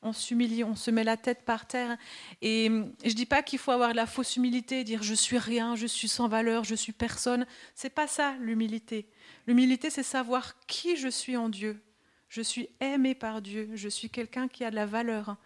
[0.03, 1.97] on s'humilie, on se met la tête par terre.
[2.41, 5.77] Et je ne dis pas qu'il faut avoir la fausse humilité, dire je suis rien,
[5.77, 7.47] je suis sans valeur, je suis personne.
[7.75, 9.07] C'est pas ça l'humilité.
[9.47, 11.81] L'humilité, c'est savoir qui je suis en Dieu.
[12.29, 15.37] Je suis aimé par Dieu, je suis quelqu'un qui a de la valeur.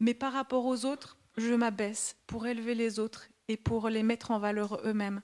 [0.00, 4.30] Mais par rapport aux autres, je m'abaisse pour élever les autres et pour les mettre
[4.30, 5.22] en valeur eux-mêmes.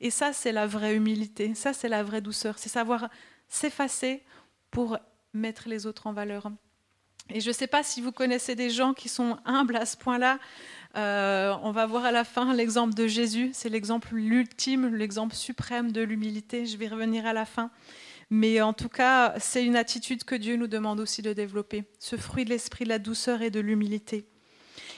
[0.00, 3.08] Et ça, c'est la vraie humilité, ça, c'est la vraie douceur, c'est savoir
[3.48, 4.22] s'effacer
[4.70, 4.98] pour
[5.32, 6.50] mettre les autres en valeur.
[7.34, 9.96] Et je ne sais pas si vous connaissez des gens qui sont humbles à ce
[9.96, 10.38] point-là.
[10.96, 13.50] Euh, on va voir à la fin l'exemple de Jésus.
[13.52, 16.66] C'est l'exemple ultime, l'exemple suprême de l'humilité.
[16.66, 17.70] Je vais revenir à la fin.
[18.30, 21.84] Mais en tout cas, c'est une attitude que Dieu nous demande aussi de développer.
[21.98, 24.24] Ce fruit de l'esprit, de la douceur et de l'humilité.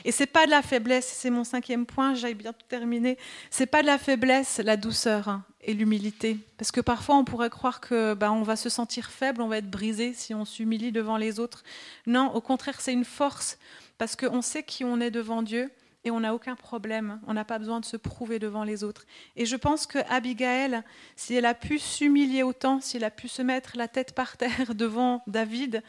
[0.04, 3.18] Et c'est pas de la faiblesse, c'est mon cinquième point, j'aille bien terminer.
[3.50, 6.38] C'est pas de la faiblesse, la douceur hein, et l'humilité.
[6.58, 9.58] Parce que parfois on pourrait croire que ben, on va se sentir faible, on va
[9.58, 11.62] être brisé si on s'humilie devant les autres.
[12.06, 13.58] Non, au contraire, c'est une force
[13.98, 15.70] parce qu'on sait qui on est devant Dieu
[16.04, 17.20] et on n'a aucun problème.
[17.26, 19.06] On n'a pas besoin de se prouver devant les autres.
[19.36, 20.82] Et je pense que Abigail,
[21.16, 24.36] si elle a pu s'humilier autant, si elle a pu se mettre la tête par
[24.36, 25.82] terre devant David,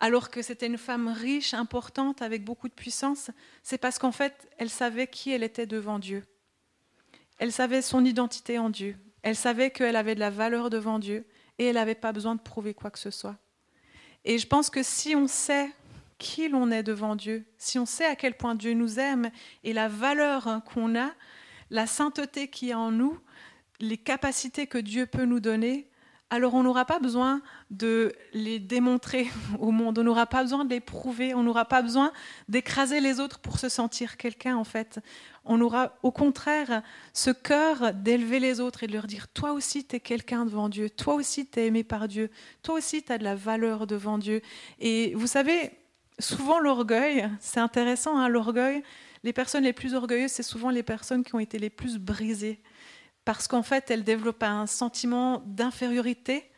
[0.00, 3.30] alors que c'était une femme riche, importante, avec beaucoup de puissance,
[3.62, 6.24] c'est parce qu'en fait, elle savait qui elle était devant Dieu.
[7.38, 8.96] Elle savait son identité en Dieu.
[9.22, 11.26] Elle savait qu'elle avait de la valeur devant Dieu
[11.58, 13.36] et elle n'avait pas besoin de prouver quoi que ce soit.
[14.24, 15.70] Et je pense que si on sait
[16.18, 19.30] qui l'on est devant Dieu, si on sait à quel point Dieu nous aime
[19.64, 21.10] et la valeur qu'on a,
[21.70, 23.18] la sainteté qui est en nous,
[23.80, 25.89] les capacités que Dieu peut nous donner,
[26.30, 30.70] alors on n'aura pas besoin de les démontrer au monde, on n'aura pas besoin de
[30.70, 32.12] les prouver, on n'aura pas besoin
[32.48, 35.00] d'écraser les autres pour se sentir quelqu'un en fait.
[35.44, 39.84] On aura au contraire ce cœur d'élever les autres et de leur dire, toi aussi
[39.84, 42.30] tu es quelqu'un devant Dieu, toi aussi tu es aimé par Dieu,
[42.62, 44.40] toi aussi tu as de la valeur devant Dieu.
[44.78, 45.72] Et vous savez,
[46.20, 48.82] souvent l'orgueil, c'est intéressant, hein, l'orgueil,
[49.24, 52.62] les personnes les plus orgueilleuses, c'est souvent les personnes qui ont été les plus brisées
[53.32, 56.50] parce qu'en fait, elle développe un sentiment d'infériorité.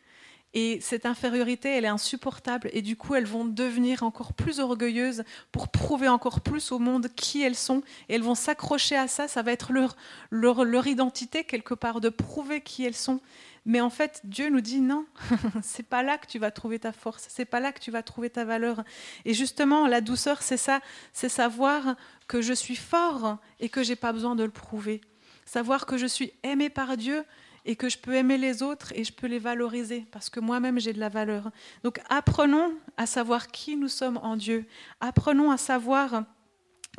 [0.55, 2.71] Et cette infériorité, elle est insupportable.
[2.73, 7.09] Et du coup, elles vont devenir encore plus orgueilleuses pour prouver encore plus au monde
[7.15, 7.83] qui elles sont.
[8.09, 9.29] Et elles vont s'accrocher à ça.
[9.29, 9.97] Ça va être leur,
[10.31, 13.21] leur, leur, identité, quelque part, de prouver qui elles sont.
[13.67, 15.05] Mais en fait, Dieu nous dit non,
[15.63, 18.03] c'est pas là que tu vas trouver ta force, c'est pas là que tu vas
[18.03, 18.83] trouver ta valeur.
[19.27, 20.81] Et justement, la douceur, c'est ça,
[21.13, 21.97] c'est savoir
[22.29, 25.03] que je suis fort et que j'ai pas besoin de le prouver
[25.45, 27.25] savoir que je suis aimé par Dieu
[27.65, 30.81] et que je peux aimer les autres et je peux les valoriser parce que moi-même
[30.81, 31.51] j'ai de la valeur.
[31.85, 34.67] Donc apprenons à savoir qui nous sommes en Dieu.
[35.01, 36.25] Apprenons à savoir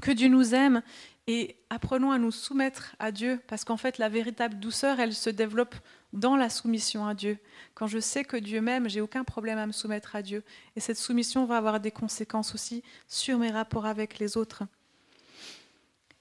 [0.01, 0.82] que Dieu nous aime
[1.27, 5.29] et apprenons à nous soumettre à Dieu parce qu'en fait la véritable douceur, elle se
[5.29, 5.75] développe
[6.13, 7.38] dans la soumission à Dieu.
[7.73, 10.43] Quand je sais que Dieu m'aime, j'ai aucun problème à me soumettre à Dieu
[10.75, 14.63] et cette soumission va avoir des conséquences aussi sur mes rapports avec les autres.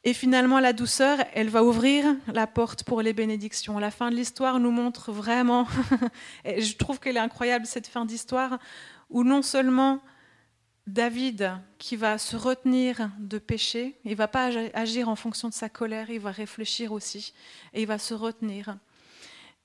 [0.04, 3.78] Et finalement, la douceur, elle va ouvrir la porte pour les bénédictions.
[3.78, 5.68] La fin de l'histoire nous montre vraiment,
[6.44, 8.58] et je trouve qu'elle est incroyable, cette fin d'histoire,
[9.10, 10.00] où non seulement
[10.88, 15.68] David, qui va se retenir de pécher, il va pas agir en fonction de sa
[15.68, 17.32] colère, il va réfléchir aussi,
[17.72, 18.76] et il va se retenir.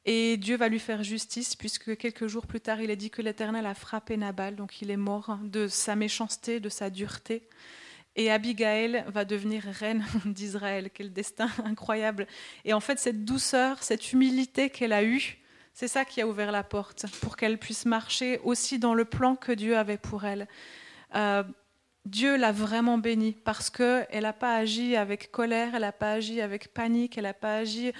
[0.06, 3.24] Et Dieu va lui faire justice, puisque quelques jours plus tard, il a dit que
[3.24, 7.50] l'Éternel a frappé Nabal, donc il est mort de sa méchanceté, de sa dureté.
[8.18, 10.90] Et Abigail va devenir reine d'Israël.
[10.94, 12.28] Quel destin incroyable.
[12.66, 15.38] Et en fait, cette douceur, cette humilité qu'elle a eue,
[15.74, 19.36] c'est ça qui a ouvert la porte pour qu'elle puisse marcher aussi dans le plan
[19.36, 20.48] que Dieu avait pour elle.
[21.16, 21.44] Euh,
[22.08, 26.40] Dieu l'a vraiment bénie parce qu'elle n'a pas agi avec colère, elle n'a pas agi
[26.40, 27.92] avec panique, elle n'a pas agi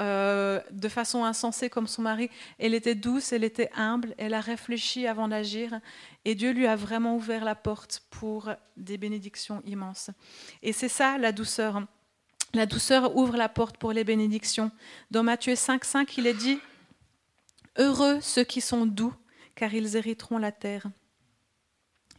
[0.00, 2.30] euh, de façon insensée comme son mari.
[2.58, 5.78] Elle était douce, elle était humble, elle a réfléchi avant d'agir
[6.24, 10.08] et Dieu lui a vraiment ouvert la porte pour des bénédictions immenses.
[10.62, 11.82] Et c'est ça la douceur.
[12.54, 14.70] La douceur ouvre la porte pour les bénédictions.
[15.10, 16.58] Dans Matthieu 5,5, il est dit
[17.76, 19.14] Heureux ceux qui sont doux,
[19.54, 20.86] car ils hériteront la terre.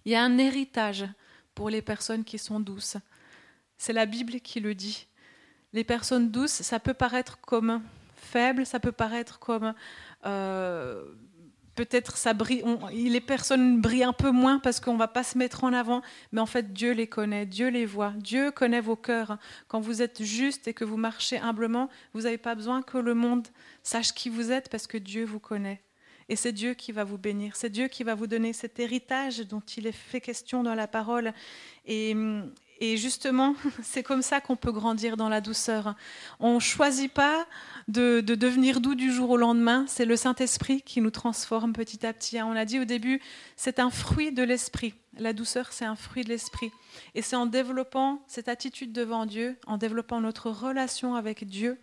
[0.05, 1.07] Il y a un héritage
[1.55, 2.97] pour les personnes qui sont douces.
[3.77, 5.07] C'est la Bible qui le dit.
[5.73, 7.81] Les personnes douces, ça peut paraître comme
[8.15, 9.73] faible, ça peut paraître comme
[10.25, 11.03] euh,
[11.75, 15.63] peut-être ça brille, les personnes brillent un peu moins parce qu'on va pas se mettre
[15.63, 19.37] en avant, mais en fait Dieu les connaît, Dieu les voit, Dieu connaît vos cœurs.
[19.67, 23.13] Quand vous êtes juste et que vous marchez humblement, vous n'avez pas besoin que le
[23.13, 23.47] monde
[23.83, 25.81] sache qui vous êtes parce que Dieu vous connaît.
[26.31, 29.39] Et c'est Dieu qui va vous bénir, c'est Dieu qui va vous donner cet héritage
[29.39, 31.33] dont il est fait question dans la parole.
[31.85, 32.15] Et,
[32.79, 33.53] justement,
[33.83, 35.93] c'est comme ça qu'on peut grandir dans la douceur.
[36.39, 37.45] On ne choisit pas
[37.89, 42.13] de, devenir doux du jour au lendemain, c'est le Saint-Esprit qui nous transforme petit à
[42.13, 42.41] petit.
[42.41, 43.19] On a dit au début,
[43.57, 44.93] c'est un fruit de l'Esprit.
[45.17, 46.71] La douceur, c'est un fruit de l'Esprit.
[47.13, 51.77] Et c'est en développant cette attitude devant Dieu, en développant notre relation avec Dieu,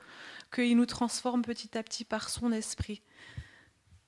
[0.55, 3.03] qu'il nous transforme petit à petit par son Esprit.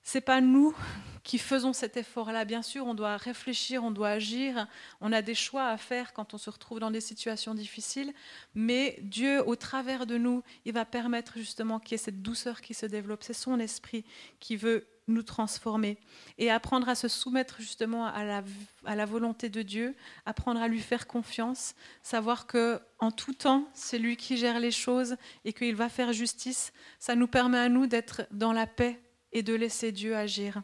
[0.03, 0.74] C'est pas nous
[1.22, 2.44] qui faisons cet effort-là.
[2.44, 4.66] Bien sûr, on doit réfléchir, on doit agir,
[5.01, 8.12] on a des choix à faire quand on se retrouve dans des situations difficiles,
[8.55, 12.61] mais Dieu, au travers de nous, il va permettre justement qu'il y ait cette douceur
[12.61, 13.22] qui se développe.
[13.22, 14.05] C'est son esprit
[14.40, 15.98] qui veut nous transformer
[16.38, 18.42] et apprendre à se soumettre justement à la,
[18.84, 23.68] à la volonté de Dieu, apprendre à lui faire confiance, savoir que en tout temps,
[23.74, 26.72] c'est lui qui gère les choses et qu'il va faire justice.
[26.98, 29.01] Ça nous permet à nous d'être dans la paix
[29.33, 30.62] et de laisser Dieu agir.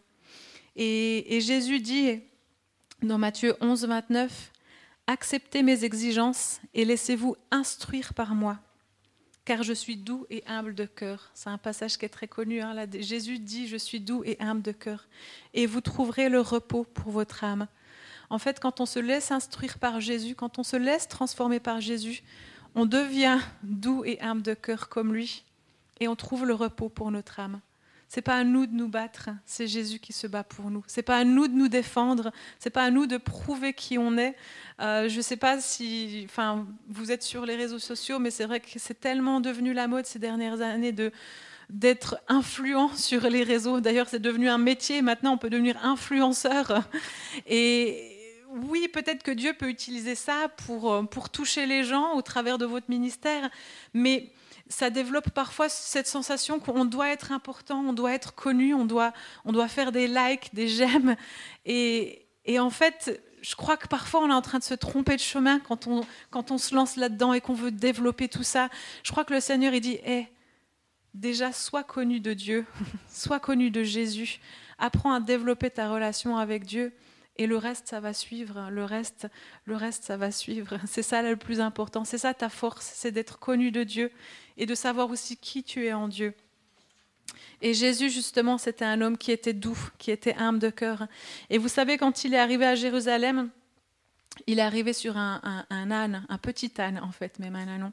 [0.77, 2.21] Et, Jésus dit
[3.03, 4.53] dans Matthieu 11, 29,
[5.07, 8.59] Acceptez mes exigences et laissez-vous instruire par moi,
[9.45, 11.31] car je suis doux et humble de cœur.
[11.33, 12.61] C'est un passage qui est très connu.
[12.61, 12.75] Hein.
[12.99, 15.07] Jésus dit, Je suis doux et humble de cœur,
[15.55, 17.69] et vous trouverez le repos pour votre âme.
[18.29, 21.81] En fait, quand on se laisse instruire par Jésus, quand on se laisse transformer par
[21.81, 22.23] Jésus,
[22.75, 25.45] on devient doux et humble de cœur comme lui,
[26.01, 27.61] et on trouve le repos pour notre âme.
[28.09, 30.85] C'est pas à nous de nous battre, c'est Jésus qui se bat pour nous.
[30.87, 32.31] C'est pas à nous de nous défendre,
[32.61, 34.37] c'est pas à nous de prouver qui on est.
[34.81, 38.61] Euh, je sais pas si, enfin, vous êtes sur les réseaux sociaux, mais c'est vrai
[38.61, 41.13] que c'est tellement devenu la mode ces dernières années de
[41.69, 43.81] d'être influent sur les réseaux.
[43.81, 45.03] D'ailleurs, c'est devenu un métier.
[45.03, 46.89] Maintenant, on peut devenir influenceur.
[47.49, 48.13] Et
[48.51, 52.67] oui, peut-être que Dieu peut utiliser ça pour, pour toucher les gens au travers de
[52.67, 53.51] votre ministère,
[53.93, 54.31] mais
[54.69, 59.13] ça développe parfois cette sensation qu'on doit être important, on doit être connu, on doit,
[59.45, 61.17] on doit faire des likes, des j'aime.
[61.65, 62.27] Et,
[62.59, 65.61] en fait, je crois que parfois on est en train de se tromper de chemin
[65.61, 68.69] quand on, quand on se lance là-dedans et qu'on veut développer tout ça.
[69.05, 70.29] Je crois que le Seigneur, il dit, hé,
[71.15, 72.67] déjà, sois connu de Dieu,
[73.09, 74.41] sois connu de Jésus,
[74.79, 76.93] apprends à développer ta relation avec Dieu.
[77.39, 78.69] Et le reste, ça va suivre.
[78.71, 79.29] Le reste,
[79.65, 80.79] le reste, ça va suivre.
[80.87, 82.05] C'est ça le plus important.
[82.05, 84.11] C'est ça ta force, c'est d'être connu de Dieu
[84.57, 86.35] et de savoir aussi qui tu es en Dieu.
[87.63, 91.07] Et Jésus, justement, c'était un homme qui était doux, qui était humble de cœur.
[91.51, 93.51] Et vous savez, quand il est arrivé à Jérusalem,
[94.47, 97.93] il est arrivé sur un, âne, un petit âne en fait, même un âne.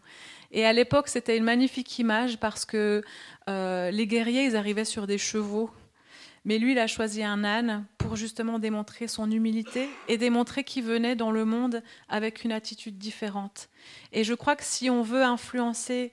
[0.51, 3.01] Et à l'époque, c'était une magnifique image parce que
[3.49, 5.71] euh, les guerriers, ils arrivaient sur des chevaux.
[6.45, 10.83] Mais lui, il a choisi un âne pour justement démontrer son humilité et démontrer qu'il
[10.83, 13.69] venait dans le monde avec une attitude différente.
[14.11, 16.11] Et je crois que si on veut influencer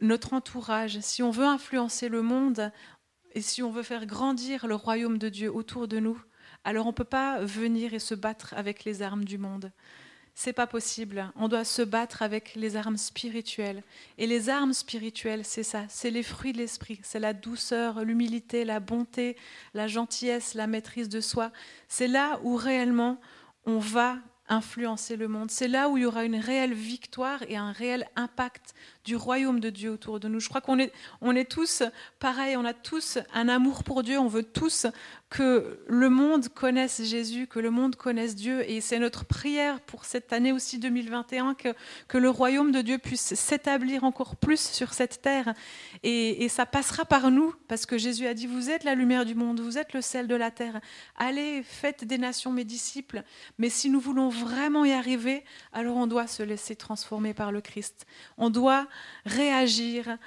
[0.00, 2.72] notre entourage, si on veut influencer le monde
[3.32, 6.20] et si on veut faire grandir le royaume de Dieu autour de nous,
[6.64, 9.72] alors on ne peut pas venir et se battre avec les armes du monde.
[10.34, 11.30] C'est pas possible.
[11.36, 13.82] On doit se battre avec les armes spirituelles.
[14.16, 18.64] Et les armes spirituelles, c'est ça, c'est les fruits de l'esprit, c'est la douceur, l'humilité,
[18.64, 19.36] la bonté,
[19.74, 21.52] la gentillesse, la maîtrise de soi.
[21.88, 23.20] C'est là où réellement
[23.66, 24.16] on va
[24.50, 25.50] influencer le monde.
[25.50, 28.74] C'est là où il y aura une réelle victoire et un réel impact
[29.04, 30.40] du royaume de Dieu autour de nous.
[30.40, 31.84] Je crois qu'on est, on est tous
[32.18, 34.86] pareils, on a tous un amour pour Dieu, on veut tous
[35.30, 38.68] que le monde connaisse Jésus, que le monde connaisse Dieu.
[38.68, 41.68] Et c'est notre prière pour cette année aussi 2021 que,
[42.08, 45.54] que le royaume de Dieu puisse s'établir encore plus sur cette terre.
[46.02, 49.24] Et, et, ça passera par nous, parce que Jésus a dit, vous êtes la lumière
[49.24, 50.80] du monde, vous êtes le sel de la terre.
[51.16, 53.22] Allez, faites des nations mes disciples.
[53.58, 57.60] Mais si nous voulons vraiment y arriver, alors on doit se laisser transformer par le
[57.60, 58.04] Christ.
[58.36, 58.88] On doit
[59.26, 60.18] réagir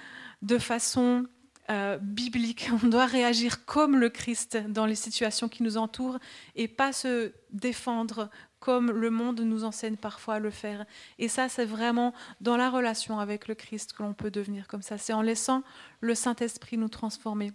[0.42, 1.26] de façon
[1.70, 2.70] euh, biblique.
[2.84, 6.20] On doit réagir comme le Christ dans les situations qui nous entourent
[6.56, 10.86] et pas se défendre comme le monde nous enseigne parfois à le faire.
[11.20, 14.82] Et ça, c'est vraiment dans la relation avec le Christ que l'on peut devenir comme
[14.82, 14.98] ça.
[14.98, 15.64] C'est en laissant
[16.00, 17.52] le Saint-Esprit nous transformer.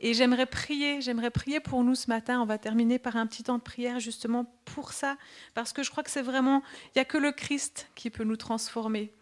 [0.00, 2.40] Et j'aimerais prier, j'aimerais prier pour nous ce matin.
[2.40, 5.16] On va terminer par un petit temps de prière justement pour ça,
[5.54, 8.24] parce que je crois que c'est vraiment, il n'y a que le Christ qui peut
[8.24, 9.12] nous transformer.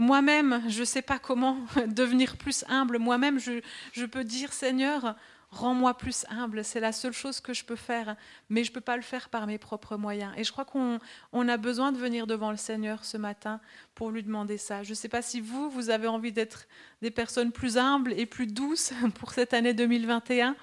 [0.00, 2.98] Moi-même, je ne sais pas comment devenir plus humble.
[2.98, 5.14] Moi-même, je, peux dire, Seigneur,
[5.50, 8.16] rends-moi plus humble, c'est la seule chose que je peux faire,
[8.48, 10.32] mais je ne peux pas le faire par mes propres moyens.
[10.38, 13.60] Et je crois qu'on a besoin de venir devant le Seigneur ce matin
[13.94, 14.82] pour lui demander ça.
[14.82, 16.66] Je ne sais pas si vous, vous avez envie d'être
[17.02, 20.56] des personnes plus humbles et plus douces pour cette année 2021.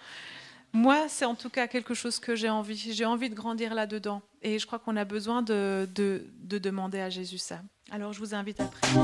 [0.74, 2.78] Moi, c'est en tout cas quelque chose que j'ai envie.
[2.94, 4.22] J'ai envie de grandir là-dedans.
[4.42, 7.60] Et je crois qu'on a besoin de, de, de demander à Jésus ça.
[7.92, 9.02] Alors je vous invite à prier.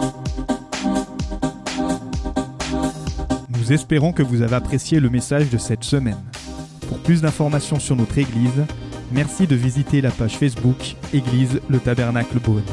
[3.50, 6.22] Nous espérons que vous avez apprécié le message de cette semaine.
[6.88, 8.66] Pour plus d'informations sur notre Église,
[9.12, 12.64] merci de visiter la page Facebook Église le Tabernacle Beaune.